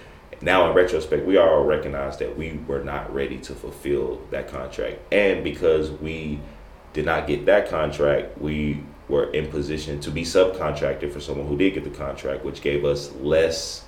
now, 0.41 0.67
in 0.67 0.75
retrospect, 0.75 1.25
we 1.25 1.38
all 1.38 1.63
recognize 1.63 2.17
that 2.17 2.36
we 2.36 2.60
were 2.67 2.84
not 2.84 3.13
ready 3.13 3.38
to 3.39 3.54
fulfill 3.54 4.21
that 4.32 4.47
contract, 4.47 4.99
and 5.12 5.43
because 5.43 5.91
we 5.91 6.39
did 6.93 7.06
not 7.06 7.27
get 7.27 7.45
that 7.45 7.69
contract, 7.69 8.38
we 8.39 8.84
were 9.08 9.32
in 9.32 9.47
position 9.47 9.99
to 9.99 10.10
be 10.10 10.23
subcontracted 10.23 11.12
for 11.12 11.19
someone 11.19 11.47
who 11.47 11.58
did 11.58 11.73
get 11.73 11.84
the 11.84 11.89
contract, 11.89 12.43
which 12.43 12.62
gave 12.62 12.84
us 12.84 13.12
less 13.15 13.86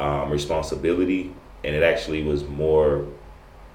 um, 0.00 0.30
responsibility, 0.30 1.32
and 1.62 1.74
it 1.74 1.82
actually 1.82 2.22
was 2.22 2.44
more 2.44 3.06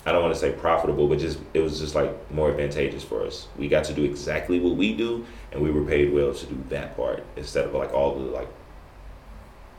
I 0.09 0.11
don't 0.11 0.23
want 0.23 0.33
to 0.33 0.39
say 0.39 0.51
profitable, 0.53 1.07
but 1.07 1.19
just 1.19 1.37
it 1.53 1.59
was 1.59 1.79
just 1.79 1.93
like 1.93 2.31
more 2.31 2.49
advantageous 2.49 3.03
for 3.03 3.23
us. 3.27 3.47
We 3.59 3.67
got 3.67 3.83
to 3.85 3.93
do 3.93 4.03
exactly 4.03 4.59
what 4.59 4.75
we 4.75 4.95
do, 4.95 5.23
and 5.51 5.61
we 5.61 5.69
were 5.69 5.85
paid 5.85 6.11
well 6.11 6.33
to 6.33 6.45
do 6.47 6.63
that 6.69 6.97
part 6.97 7.23
instead 7.35 7.65
of 7.65 7.75
like 7.75 7.93
all 7.93 8.15
the 8.15 8.25
like 8.25 8.47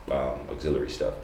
um, 0.08 0.38
auxiliary 0.48 0.88
stuff. 0.88 1.14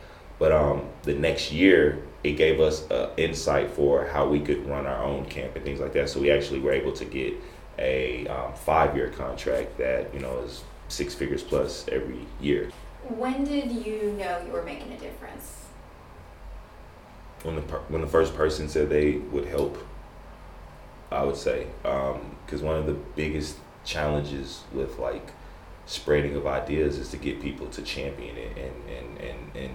But 0.41 0.51
um, 0.51 0.89
the 1.05 1.15
next 1.15 1.53
year, 1.53 2.03
it 2.25 2.33
gave 2.33 2.61
us 2.61 2.91
uh, 2.91 3.11
insight 3.17 3.71
for 3.71 4.07
how 4.07 4.27
we 4.27 4.41
could 4.41 4.67
run 4.67 4.87
our 4.87 5.05
own 5.05 5.25
camp 5.27 5.55
and 5.55 5.65
things 5.65 5.79
like 5.79 5.93
that. 5.93 6.09
So 6.09 6.19
we 6.19 6.33
actually 6.33 6.59
were 6.59 6.73
able 6.73 6.93
to 6.95 7.05
get 7.05 7.35
a 7.79 8.27
um, 8.27 8.55
five-year 8.55 9.11
contract 9.11 9.79
that 9.79 10.13
you 10.13 10.19
know 10.19 10.41
is 10.41 10.65
six 10.89 11.15
figures 11.15 11.45
plus 11.45 11.87
every 11.93 12.27
year. 12.41 12.73
When 13.09 13.45
did 13.45 13.71
you 13.71 14.17
know 14.19 14.43
you 14.45 14.51
were 14.51 14.65
making 14.65 14.93
a 14.93 14.99
difference? 14.99 15.66
When 17.47 17.55
the 17.55 17.63
when 17.63 18.01
the 18.01 18.09
first 18.09 18.35
person 18.35 18.69
said 18.69 18.91
they 18.91 19.13
would 19.13 19.47
help, 19.47 19.79
I 21.13 21.23
would 21.23 21.37
say 21.37 21.69
because 21.83 22.61
um, 22.61 22.67
one 22.67 22.77
of 22.77 22.87
the 22.87 22.97
biggest 23.15 23.57
challenges 23.85 24.65
with 24.73 24.99
like 24.99 25.31
spreading 25.87 26.35
of 26.35 26.47
ideas 26.47 26.99
is 26.99 27.11
to 27.11 27.17
get 27.17 27.41
people 27.41 27.69
to 27.69 27.83
champion 27.83 28.37
it 28.37 28.59
and 28.59 28.91
and 28.91 29.19
and 29.19 29.57
and 29.57 29.73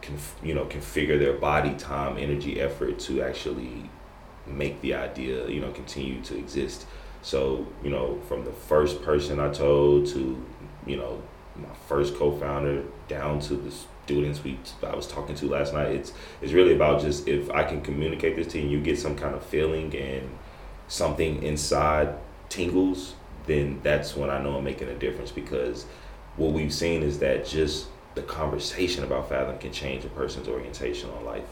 conf, 0.00 0.36
you 0.42 0.54
know 0.54 0.64
configure 0.66 1.18
their 1.18 1.32
body, 1.32 1.74
time, 1.74 2.16
energy, 2.16 2.60
effort 2.60 3.00
to 3.00 3.20
actually 3.20 3.90
make 4.46 4.80
the 4.80 4.94
idea 4.94 5.48
you 5.48 5.60
know 5.60 5.72
continue 5.72 6.22
to 6.22 6.38
exist. 6.38 6.86
So 7.22 7.66
you 7.82 7.90
know 7.90 8.20
from 8.28 8.44
the 8.44 8.52
first 8.52 9.02
person 9.02 9.40
I 9.40 9.52
told 9.52 10.06
to 10.08 10.40
you 10.86 10.96
know 10.96 11.20
my 11.56 11.74
first 11.88 12.14
co-founder 12.16 12.84
down 13.08 13.40
to 13.40 13.54
the 13.54 13.72
students 14.04 14.44
we 14.44 14.56
I 14.84 14.94
was 14.94 15.06
talking 15.06 15.34
to 15.36 15.48
last 15.48 15.74
night. 15.74 15.88
It's 15.88 16.12
it's 16.40 16.52
really 16.52 16.74
about 16.74 17.00
just 17.00 17.26
if 17.26 17.50
I 17.50 17.64
can 17.64 17.80
communicate 17.80 18.36
this 18.36 18.46
to 18.48 18.60
you 18.60 18.68
you 18.68 18.80
get 18.80 18.98
some 18.98 19.16
kind 19.16 19.34
of 19.34 19.44
feeling 19.44 19.94
and 19.96 20.30
something 20.88 21.42
inside 21.42 22.14
tingles, 22.48 23.14
then 23.46 23.80
that's 23.82 24.16
when 24.16 24.30
I 24.30 24.40
know 24.42 24.56
I'm 24.56 24.64
making 24.64 24.88
a 24.88 24.94
difference 24.94 25.32
because 25.32 25.86
what 26.36 26.52
we've 26.52 26.72
seen 26.72 27.02
is 27.02 27.18
that 27.18 27.46
just 27.46 27.88
the 28.14 28.22
conversation 28.22 29.04
about 29.04 29.28
Fathom 29.28 29.58
can 29.58 29.72
change 29.72 30.04
a 30.04 30.08
person's 30.08 30.48
orientation 30.48 31.10
on 31.10 31.24
life. 31.24 31.48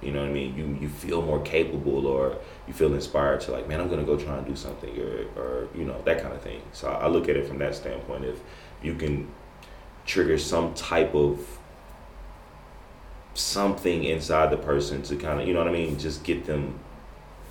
You 0.00 0.12
know 0.12 0.20
what 0.20 0.30
I 0.30 0.32
mean? 0.32 0.56
You 0.56 0.78
you 0.80 0.88
feel 0.88 1.22
more 1.22 1.40
capable 1.42 2.06
or 2.06 2.38
you 2.66 2.72
feel 2.72 2.94
inspired 2.94 3.40
to 3.42 3.52
like, 3.52 3.68
man, 3.68 3.80
I'm 3.80 3.88
gonna 3.88 4.04
go 4.04 4.16
try 4.16 4.36
and 4.38 4.46
do 4.46 4.56
something 4.56 4.98
or 4.98 5.26
or 5.36 5.68
you 5.74 5.84
know, 5.84 6.00
that 6.04 6.22
kind 6.22 6.32
of 6.32 6.40
thing. 6.40 6.62
So 6.72 6.88
I 6.88 7.08
look 7.08 7.28
at 7.28 7.36
it 7.36 7.46
from 7.46 7.58
that 7.58 7.74
standpoint. 7.74 8.24
If 8.24 8.38
you 8.82 8.94
can 8.94 9.28
trigger 10.08 10.38
some 10.38 10.74
type 10.74 11.14
of 11.14 11.58
something 13.34 14.02
inside 14.04 14.50
the 14.50 14.56
person 14.56 15.02
to 15.02 15.14
kind 15.14 15.40
of 15.40 15.46
you 15.46 15.52
know 15.52 15.60
what 15.60 15.68
I 15.68 15.72
mean? 15.72 15.98
Just 15.98 16.24
get 16.24 16.46
them 16.46 16.80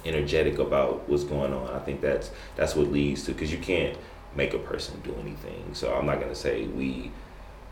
energetic 0.04 0.58
about 0.60 1.08
what's 1.08 1.24
going 1.24 1.54
on. 1.54 1.74
I 1.74 1.80
think 1.80 2.02
that's 2.02 2.32
that's 2.56 2.76
what 2.76 2.92
leads 2.92 3.24
to 3.26 3.32
because 3.32 3.52
you 3.52 3.60
can't 3.60 3.98
make 4.36 4.54
a 4.54 4.60
person 4.60 5.00
do 5.04 5.16
anything. 5.22 5.74
So 5.74 5.94
I'm 5.94 6.06
not 6.06 6.20
gonna 6.20 6.36
say 6.36 6.66
we 6.66 7.12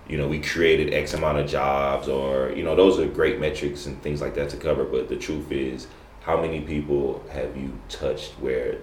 you 0.08 0.18
know 0.18 0.28
we 0.28 0.40
created 0.40 0.94
X 0.94 1.14
amount 1.14 1.40
of 1.40 1.50
jobs 1.50 2.08
or 2.08 2.52
you 2.56 2.64
know 2.64 2.76
those 2.76 3.00
are 3.00 3.08
great 3.08 3.40
metrics 3.40 3.88
and 3.88 4.00
things 4.02 4.22
like 4.22 4.36
that 4.36 4.50
to 4.50 4.58
cover 4.58 4.84
but 4.84 5.10
the 5.10 5.16
truth 5.16 5.52
is 5.52 5.88
how 6.22 6.40
many 6.40 6.62
people 6.62 7.24
have 7.32 7.58
you 7.58 7.76
touched 7.90 8.34
where 8.34 8.78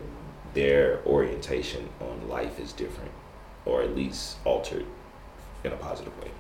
their 0.55 1.01
orientation 1.07 1.89
on 2.01 2.29
life 2.29 2.59
is 2.59 2.73
different 2.73 3.13
or 3.65 3.83
at 3.83 3.95
least 3.95 4.39
altered 4.45 4.85
in 5.65 5.73
a 5.73 5.77
positive 5.77 6.17
way 6.23 6.31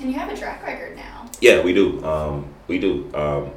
and 0.00 0.12
you 0.12 0.18
have 0.18 0.30
a 0.30 0.36
track 0.36 0.62
record 0.62 0.96
now. 0.96 1.26
Yeah, 1.40 1.62
we 1.62 1.72
do. 1.72 2.04
Um, 2.04 2.52
we 2.68 2.78
do. 2.78 3.10
Um, 3.14 3.50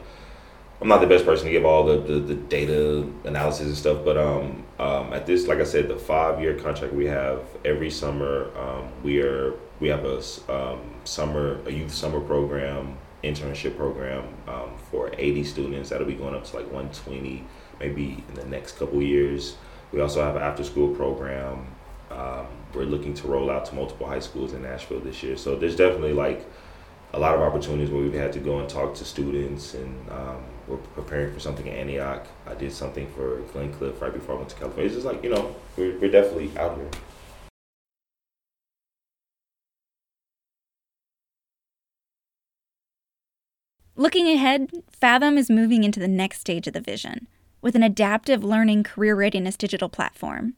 I'm 0.82 0.88
not 0.88 1.00
the 1.00 1.08
best 1.08 1.26
person 1.26 1.46
to 1.46 1.52
give 1.52 1.66
all 1.66 1.86
the, 1.86 1.98
the, 1.98 2.20
the 2.20 2.36
data 2.36 3.08
analysis 3.24 3.68
and 3.68 3.78
stuff, 3.78 4.04
but 4.04 4.18
um, 4.18 4.64
um, 4.78 5.14
at 5.14 5.26
this, 5.26 5.48
like 5.48 5.60
I 5.60 5.64
said, 5.64 5.88
the 5.88 5.96
five 5.96 6.42
year 6.42 6.56
contract 6.56 6.94
we 6.94 7.06
have 7.06 7.42
every 7.64 7.90
summer, 7.90 8.52
um, 8.58 8.90
we 9.04 9.22
are 9.22 9.54
we 9.80 9.88
have 9.88 10.06
a 10.06 10.22
um, 10.50 10.82
summer 11.04 11.60
a 11.66 11.72
youth 11.72 11.94
summer 11.94 12.20
program 12.20 12.98
internship 13.24 13.76
program 13.76 14.24
um, 14.48 14.72
for 14.92 15.10
80 15.18 15.44
students 15.46 15.90
that'll 15.90 16.06
be 16.06 16.14
going 16.14 16.36
up 16.36 16.44
to 16.44 16.58
like 16.58 16.66
120 16.66 17.44
maybe 17.80 18.24
in 18.28 18.36
the 18.36 18.46
next 18.46 18.78
couple 18.78 19.02
years. 19.02 19.56
We 19.92 20.00
also 20.00 20.24
have 20.24 20.36
an 20.36 20.44
after 20.44 20.64
school 20.64 20.94
program 20.94 21.66
um, 22.12 22.48
we're 22.74 22.84
looking 22.84 23.14
to 23.16 23.28
roll 23.28 23.50
out 23.50 23.66
to 23.66 23.76
multiple 23.76 24.08
high 24.08 24.20
schools 24.20 24.54
in 24.54 24.64
Nashville 24.64 25.00
this 25.00 25.24
year. 25.24 25.38
So 25.38 25.56
there's 25.56 25.76
definitely 25.76 26.14
like 26.14 26.46
a 27.14 27.20
lot 27.20 27.36
of 27.36 27.42
opportunities 27.42 27.90
where 27.90 28.02
we've 28.02 28.14
had 28.14 28.34
to 28.34 28.40
go 28.40 28.60
and 28.60 28.68
talk 28.70 28.94
to 28.96 29.06
students, 29.06 29.74
and 29.74 30.10
um, 30.12 30.44
we're 30.68 30.78
preparing 30.78 31.34
for 31.34 31.40
something 31.40 31.68
in 31.68 31.74
Antioch. 31.74 32.28
I 32.46 32.56
did 32.56 32.72
something 32.72 33.08
for 33.14 33.42
Glencliff 33.54 34.02
right 34.02 34.14
before 34.14 34.36
I 34.36 34.38
went 34.40 34.50
to 34.50 34.56
California. 34.56 34.86
It's 34.86 34.96
just 34.96 35.06
like 35.06 35.24
you 35.24 35.30
know, 35.30 35.56
we're 35.78 35.98
we're 36.00 36.12
definitely 36.12 36.52
out 36.58 36.78
here. 36.78 36.90
Looking 43.98 44.28
ahead, 44.28 44.72
Fathom 44.92 45.38
is 45.38 45.50
moving 45.50 45.86
into 45.86 46.02
the 46.02 46.08
next 46.10 46.42
stage 46.42 46.68
of 46.68 46.74
the 46.74 46.82
vision 46.82 47.28
with 47.62 47.78
an 47.78 47.84
adaptive 47.84 48.44
learning 48.44 48.84
career 48.84 49.16
readiness 49.16 49.56
digital 49.56 49.88
platform. 49.88 50.54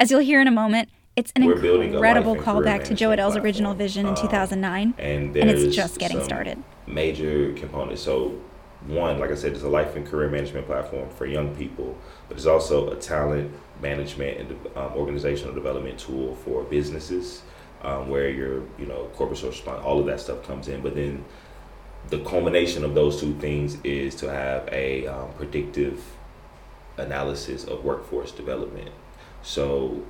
As 0.00 0.10
you'll 0.10 0.20
hear 0.20 0.40
in 0.40 0.48
a 0.48 0.50
moment, 0.50 0.88
it's 1.14 1.30
an 1.36 1.44
We're 1.44 1.82
incredible 1.82 2.34
callback 2.34 2.84
to 2.84 2.94
Joe 2.94 3.10
Adell's 3.10 3.36
original 3.36 3.74
vision 3.74 4.06
in 4.06 4.14
2009, 4.14 4.86
um, 4.86 4.94
and, 4.96 5.36
and 5.36 5.50
it's 5.50 5.76
just 5.76 5.98
getting 5.98 6.24
started. 6.24 6.56
Major 6.86 7.52
components. 7.52 8.00
So, 8.00 8.40
one, 8.86 9.18
like 9.18 9.30
I 9.30 9.34
said, 9.34 9.52
it's 9.52 9.62
a 9.62 9.68
life 9.68 9.96
and 9.96 10.06
career 10.06 10.30
management 10.30 10.66
platform 10.66 11.10
for 11.10 11.26
young 11.26 11.54
people, 11.54 11.98
but 12.28 12.38
it's 12.38 12.46
also 12.46 12.90
a 12.92 12.96
talent 12.96 13.52
management 13.82 14.38
and 14.38 14.50
um, 14.74 14.92
organizational 14.94 15.52
development 15.52 15.98
tool 15.98 16.34
for 16.34 16.62
businesses, 16.62 17.42
um, 17.82 18.08
where 18.08 18.30
your 18.30 18.62
you 18.78 18.86
know 18.86 19.10
corporate 19.16 19.36
social 19.36 19.50
response, 19.50 19.84
all 19.84 20.00
of 20.00 20.06
that 20.06 20.18
stuff 20.18 20.42
comes 20.46 20.68
in. 20.68 20.80
But 20.80 20.94
then 20.94 21.26
the 22.08 22.20
culmination 22.20 22.86
of 22.86 22.94
those 22.94 23.20
two 23.20 23.34
things 23.34 23.76
is 23.84 24.14
to 24.14 24.32
have 24.32 24.66
a 24.72 25.06
um, 25.08 25.28
predictive 25.36 26.02
analysis 26.96 27.64
of 27.64 27.84
workforce 27.84 28.32
development 28.32 28.92
so 29.42 30.02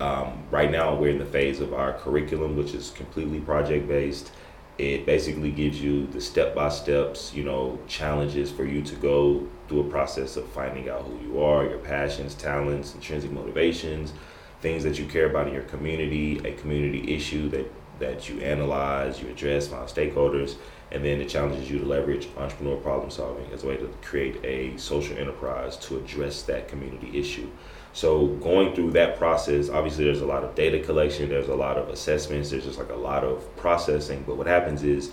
um, 0.00 0.44
right 0.50 0.70
now 0.70 0.94
we're 0.94 1.10
in 1.10 1.18
the 1.18 1.24
phase 1.24 1.60
of 1.60 1.72
our 1.72 1.94
curriculum, 1.94 2.56
which 2.56 2.74
is 2.74 2.90
completely 2.90 3.40
project 3.40 3.88
based. 3.88 4.32
It 4.78 5.06
basically 5.06 5.50
gives 5.50 5.80
you 5.80 6.06
the 6.08 6.20
step 6.20 6.54
by 6.54 6.68
steps, 6.68 7.32
you 7.32 7.44
know, 7.44 7.78
challenges 7.88 8.50
for 8.50 8.64
you 8.64 8.82
to 8.82 8.94
go 8.96 9.48
through 9.68 9.80
a 9.80 9.90
process 9.90 10.36
of 10.36 10.46
finding 10.50 10.90
out 10.90 11.02
who 11.02 11.18
you 11.26 11.42
are, 11.42 11.64
your 11.64 11.78
passions, 11.78 12.34
talents, 12.34 12.94
intrinsic 12.94 13.30
motivations, 13.30 14.12
things 14.60 14.84
that 14.84 14.98
you 14.98 15.06
care 15.06 15.30
about 15.30 15.48
in 15.48 15.54
your 15.54 15.62
community, 15.62 16.38
a 16.46 16.52
community 16.56 17.14
issue 17.14 17.48
that 17.50 17.72
that 17.98 18.28
you 18.28 18.40
analyze, 18.40 19.22
you 19.22 19.28
address, 19.28 19.68
find 19.68 19.88
stakeholders, 19.88 20.56
and 20.90 21.04
then 21.04 21.20
it 21.20 21.28
challenges 21.28 21.70
you 21.70 21.78
to 21.78 21.84
leverage 21.86 22.28
entrepreneur 22.36 22.76
problem 22.76 23.10
solving 23.10 23.50
as 23.52 23.64
a 23.64 23.66
way 23.66 23.76
to 23.76 23.86
create 24.02 24.44
a 24.44 24.76
social 24.76 25.16
enterprise 25.16 25.76
to 25.76 25.96
address 25.96 26.42
that 26.42 26.68
community 26.68 27.18
issue. 27.18 27.48
So 27.96 28.26
going 28.26 28.74
through 28.74 28.90
that 28.90 29.16
process, 29.16 29.70
obviously 29.70 30.04
there's 30.04 30.20
a 30.20 30.26
lot 30.26 30.44
of 30.44 30.54
data 30.54 30.80
collection, 30.80 31.30
there's 31.30 31.48
a 31.48 31.54
lot 31.54 31.78
of 31.78 31.88
assessments, 31.88 32.50
there's 32.50 32.66
just 32.66 32.78
like 32.78 32.90
a 32.90 32.94
lot 32.94 33.24
of 33.24 33.56
processing. 33.56 34.22
But 34.26 34.36
what 34.36 34.46
happens 34.46 34.82
is 34.82 35.12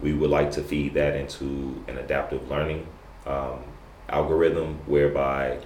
we 0.00 0.14
would 0.14 0.30
like 0.30 0.50
to 0.50 0.60
feed 0.60 0.94
that 0.94 1.14
into 1.14 1.80
an 1.86 1.96
adaptive 1.96 2.50
learning 2.50 2.88
um, 3.24 3.60
algorithm 4.08 4.80
whereby 4.86 5.60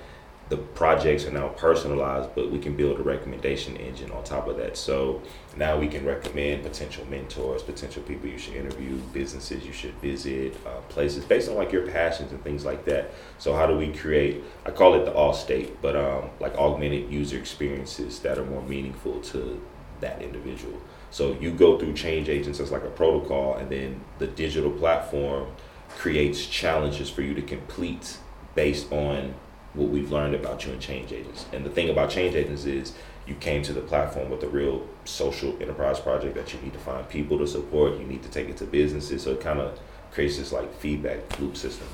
the 0.48 0.56
projects 0.56 1.26
are 1.26 1.30
now 1.30 1.48
personalized, 1.48 2.30
but 2.34 2.50
we 2.50 2.58
can 2.58 2.74
build 2.74 2.98
a 2.98 3.02
recommendation 3.02 3.76
engine 3.76 4.10
on 4.12 4.24
top 4.24 4.48
of 4.48 4.56
that. 4.56 4.78
So 4.78 5.20
now 5.56 5.78
we 5.78 5.88
can 5.88 6.06
recommend 6.06 6.62
potential 6.62 7.04
mentors, 7.10 7.62
potential 7.62 8.02
people 8.02 8.28
you 8.28 8.38
should 8.38 8.54
interview, 8.54 8.96
businesses 9.12 9.64
you 9.66 9.72
should 9.72 9.94
visit, 9.96 10.56
uh, 10.66 10.80
places 10.88 11.24
based 11.24 11.50
on 11.50 11.56
like 11.56 11.70
your 11.70 11.86
passions 11.86 12.32
and 12.32 12.42
things 12.42 12.64
like 12.64 12.86
that. 12.86 13.10
So 13.38 13.54
how 13.54 13.66
do 13.66 13.76
we 13.76 13.92
create? 13.92 14.42
I 14.64 14.70
call 14.70 14.94
it 14.94 15.04
the 15.04 15.12
all 15.12 15.34
state, 15.34 15.82
but 15.82 15.94
um, 15.96 16.30
like 16.40 16.54
augmented 16.56 17.12
user 17.12 17.38
experiences 17.38 18.20
that 18.20 18.38
are 18.38 18.46
more 18.46 18.62
meaningful 18.62 19.20
to 19.20 19.60
that 20.00 20.22
individual. 20.22 20.80
So 21.10 21.36
you 21.40 21.50
go 21.50 21.78
through 21.78 21.92
change 21.94 22.28
agents 22.30 22.58
as 22.60 22.70
like 22.70 22.84
a 22.84 22.90
protocol, 22.90 23.56
and 23.56 23.70
then 23.70 24.00
the 24.18 24.26
digital 24.26 24.70
platform 24.70 25.48
creates 25.90 26.46
challenges 26.46 27.10
for 27.10 27.20
you 27.20 27.34
to 27.34 27.42
complete 27.42 28.16
based 28.54 28.90
on 28.92 29.34
what 29.74 29.88
we've 29.88 30.10
learned 30.10 30.34
about 30.34 30.64
you 30.66 30.72
in 30.72 30.80
change 30.80 31.12
agents. 31.12 31.46
And 31.52 31.64
the 31.64 31.70
thing 31.70 31.90
about 31.90 32.10
change 32.10 32.34
agents 32.34 32.64
is 32.64 32.94
you 33.26 33.34
came 33.34 33.62
to 33.62 33.72
the 33.72 33.80
platform 33.80 34.30
with 34.30 34.42
a 34.42 34.48
real 34.48 34.86
social 35.04 35.52
enterprise 35.60 36.00
project 36.00 36.34
that 36.34 36.52
you 36.52 36.60
need 36.60 36.72
to 36.72 36.78
find 36.78 37.08
people 37.08 37.38
to 37.38 37.46
support, 37.46 37.98
you 37.98 38.06
need 38.06 38.22
to 38.22 38.28
take 38.30 38.48
it 38.48 38.56
to 38.58 38.64
businesses. 38.64 39.22
So 39.22 39.32
it 39.32 39.40
kind 39.40 39.60
of 39.60 39.78
creates 40.10 40.38
this 40.38 40.52
like 40.52 40.74
feedback 40.80 41.38
loop 41.38 41.56
system. 41.56 41.86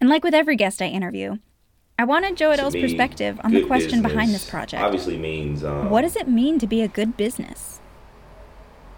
And 0.00 0.10
like 0.10 0.22
with 0.22 0.34
every 0.34 0.56
guest 0.56 0.82
I 0.82 0.86
interview, 0.86 1.38
I 1.98 2.04
wanted 2.04 2.36
Joe 2.36 2.50
Adell's 2.50 2.74
perspective 2.74 3.40
on 3.42 3.54
the 3.54 3.64
question 3.64 4.02
behind 4.02 4.34
this 4.34 4.48
project. 4.50 4.82
Obviously 4.82 5.16
means 5.16 5.64
um, 5.64 5.88
what 5.88 6.02
does 6.02 6.16
it 6.16 6.28
mean 6.28 6.58
to 6.58 6.66
be 6.66 6.82
a 6.82 6.88
good 6.88 7.16
business? 7.16 7.80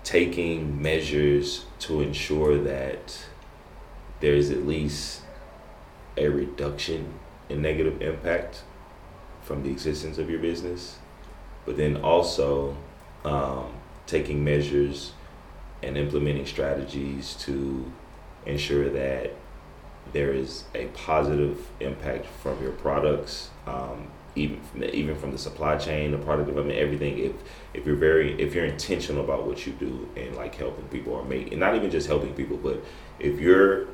Taking 0.06 0.80
measures 0.80 1.64
to 1.80 2.00
ensure 2.00 2.56
that 2.62 3.26
there's 4.20 4.50
at 4.52 4.64
least 4.64 5.22
a 6.16 6.28
reduction 6.28 7.12
in 7.48 7.60
negative 7.60 8.00
impact 8.00 8.62
from 9.42 9.64
the 9.64 9.68
existence 9.68 10.16
of 10.16 10.30
your 10.30 10.38
business, 10.38 10.98
but 11.64 11.76
then 11.76 11.96
also 11.96 12.76
um, 13.24 13.66
taking 14.06 14.44
measures 14.44 15.10
and 15.82 15.98
implementing 15.98 16.46
strategies 16.46 17.34
to 17.34 17.92
ensure 18.46 18.88
that 18.88 19.34
there 20.12 20.32
is 20.32 20.64
a 20.76 20.86
positive 20.86 21.68
impact 21.80 22.26
from 22.26 22.62
your 22.62 22.70
products 22.70 23.50
um, 23.66 24.06
even 24.36 24.60
from 24.60 24.80
the, 24.80 24.94
even 24.94 25.16
from 25.16 25.32
the 25.32 25.38
supply 25.38 25.76
chain, 25.76 26.12
the 26.12 26.18
product 26.18 26.46
development, 26.46 26.78
everything. 26.78 27.18
If 27.18 27.32
if 27.74 27.86
you're 27.86 27.96
very 27.96 28.40
if 28.40 28.54
you're 28.54 28.66
intentional 28.66 29.24
about 29.24 29.46
what 29.46 29.66
you 29.66 29.72
do 29.72 30.08
and 30.16 30.36
like 30.36 30.54
helping 30.54 30.86
people 30.88 31.14
or 31.14 31.24
make 31.24 31.50
and 31.50 31.58
not 31.58 31.74
even 31.74 31.90
just 31.90 32.06
helping 32.06 32.34
people, 32.34 32.56
but 32.56 32.84
if 33.18 33.40
you're 33.40 33.88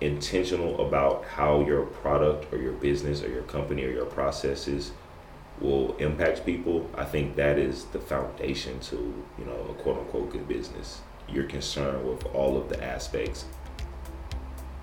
intentional 0.00 0.86
about 0.86 1.24
how 1.24 1.62
your 1.62 1.86
product 1.86 2.52
or 2.52 2.58
your 2.58 2.74
business 2.74 3.22
or 3.22 3.30
your 3.30 3.42
company 3.44 3.84
or 3.84 3.90
your 3.90 4.04
processes 4.04 4.92
will 5.58 5.96
impact 5.96 6.44
people, 6.44 6.88
I 6.94 7.04
think 7.04 7.34
that 7.36 7.58
is 7.58 7.86
the 7.86 7.98
foundation 7.98 8.78
to 8.80 9.24
you 9.38 9.44
know 9.46 9.66
a 9.70 9.74
quote 9.82 9.98
unquote 9.98 10.30
good 10.30 10.46
business. 10.46 11.00
You're 11.28 11.44
concerned 11.44 12.08
with 12.08 12.24
all 12.26 12.56
of 12.56 12.68
the 12.68 12.82
aspects 12.84 13.46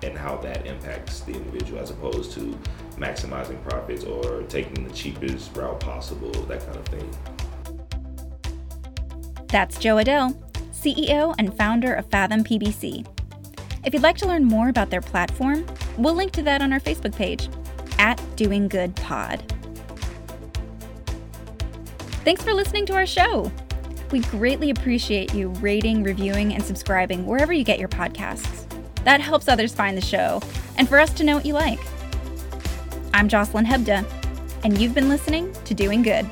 and 0.04 0.16
how 0.18 0.36
that 0.36 0.66
impacts 0.66 1.20
the 1.20 1.32
individual 1.32 1.80
as 1.80 1.90
opposed 1.90 2.32
to 2.32 2.58
maximizing 2.96 3.62
profits 3.68 4.04
or 4.04 4.42
taking 4.42 4.86
the 4.86 4.92
cheapest 4.94 5.56
route 5.56 5.80
possible, 5.80 6.30
that 6.44 6.64
kind 6.64 6.76
of 6.76 6.86
thing. 6.86 7.10
That's 9.48 9.78
Joe 9.78 9.96
Adell, 9.96 10.34
CEO 10.72 11.34
and 11.38 11.56
founder 11.56 11.94
of 11.94 12.06
Fathom 12.10 12.44
PBC. 12.44 13.06
If 13.84 13.92
you'd 13.92 14.02
like 14.02 14.16
to 14.18 14.26
learn 14.26 14.44
more 14.44 14.68
about 14.68 14.90
their 14.90 15.00
platform, 15.00 15.66
we'll 15.98 16.14
link 16.14 16.32
to 16.32 16.42
that 16.42 16.62
on 16.62 16.72
our 16.72 16.80
Facebook 16.80 17.14
page 17.14 17.48
at 17.98 18.20
Doing 18.36 18.68
Good 18.68 18.96
Pod. 18.96 19.42
Thanks 22.24 22.42
for 22.42 22.54
listening 22.54 22.86
to 22.86 22.94
our 22.94 23.06
show. 23.06 23.52
We 24.10 24.20
greatly 24.20 24.70
appreciate 24.70 25.34
you 25.34 25.48
rating, 25.60 26.02
reviewing, 26.02 26.54
and 26.54 26.62
subscribing 26.62 27.26
wherever 27.26 27.52
you 27.52 27.64
get 27.64 27.78
your 27.78 27.88
podcasts. 27.88 28.63
That 29.04 29.20
helps 29.20 29.48
others 29.48 29.74
find 29.74 29.96
the 29.96 30.02
show 30.02 30.40
and 30.76 30.88
for 30.88 30.98
us 30.98 31.12
to 31.14 31.24
know 31.24 31.36
what 31.36 31.46
you 31.46 31.54
like. 31.54 31.78
I'm 33.12 33.28
Jocelyn 33.28 33.66
Hebda, 33.66 34.04
and 34.64 34.78
you've 34.78 34.94
been 34.94 35.08
listening 35.08 35.52
to 35.64 35.74
Doing 35.74 36.02
Good. 36.02 36.26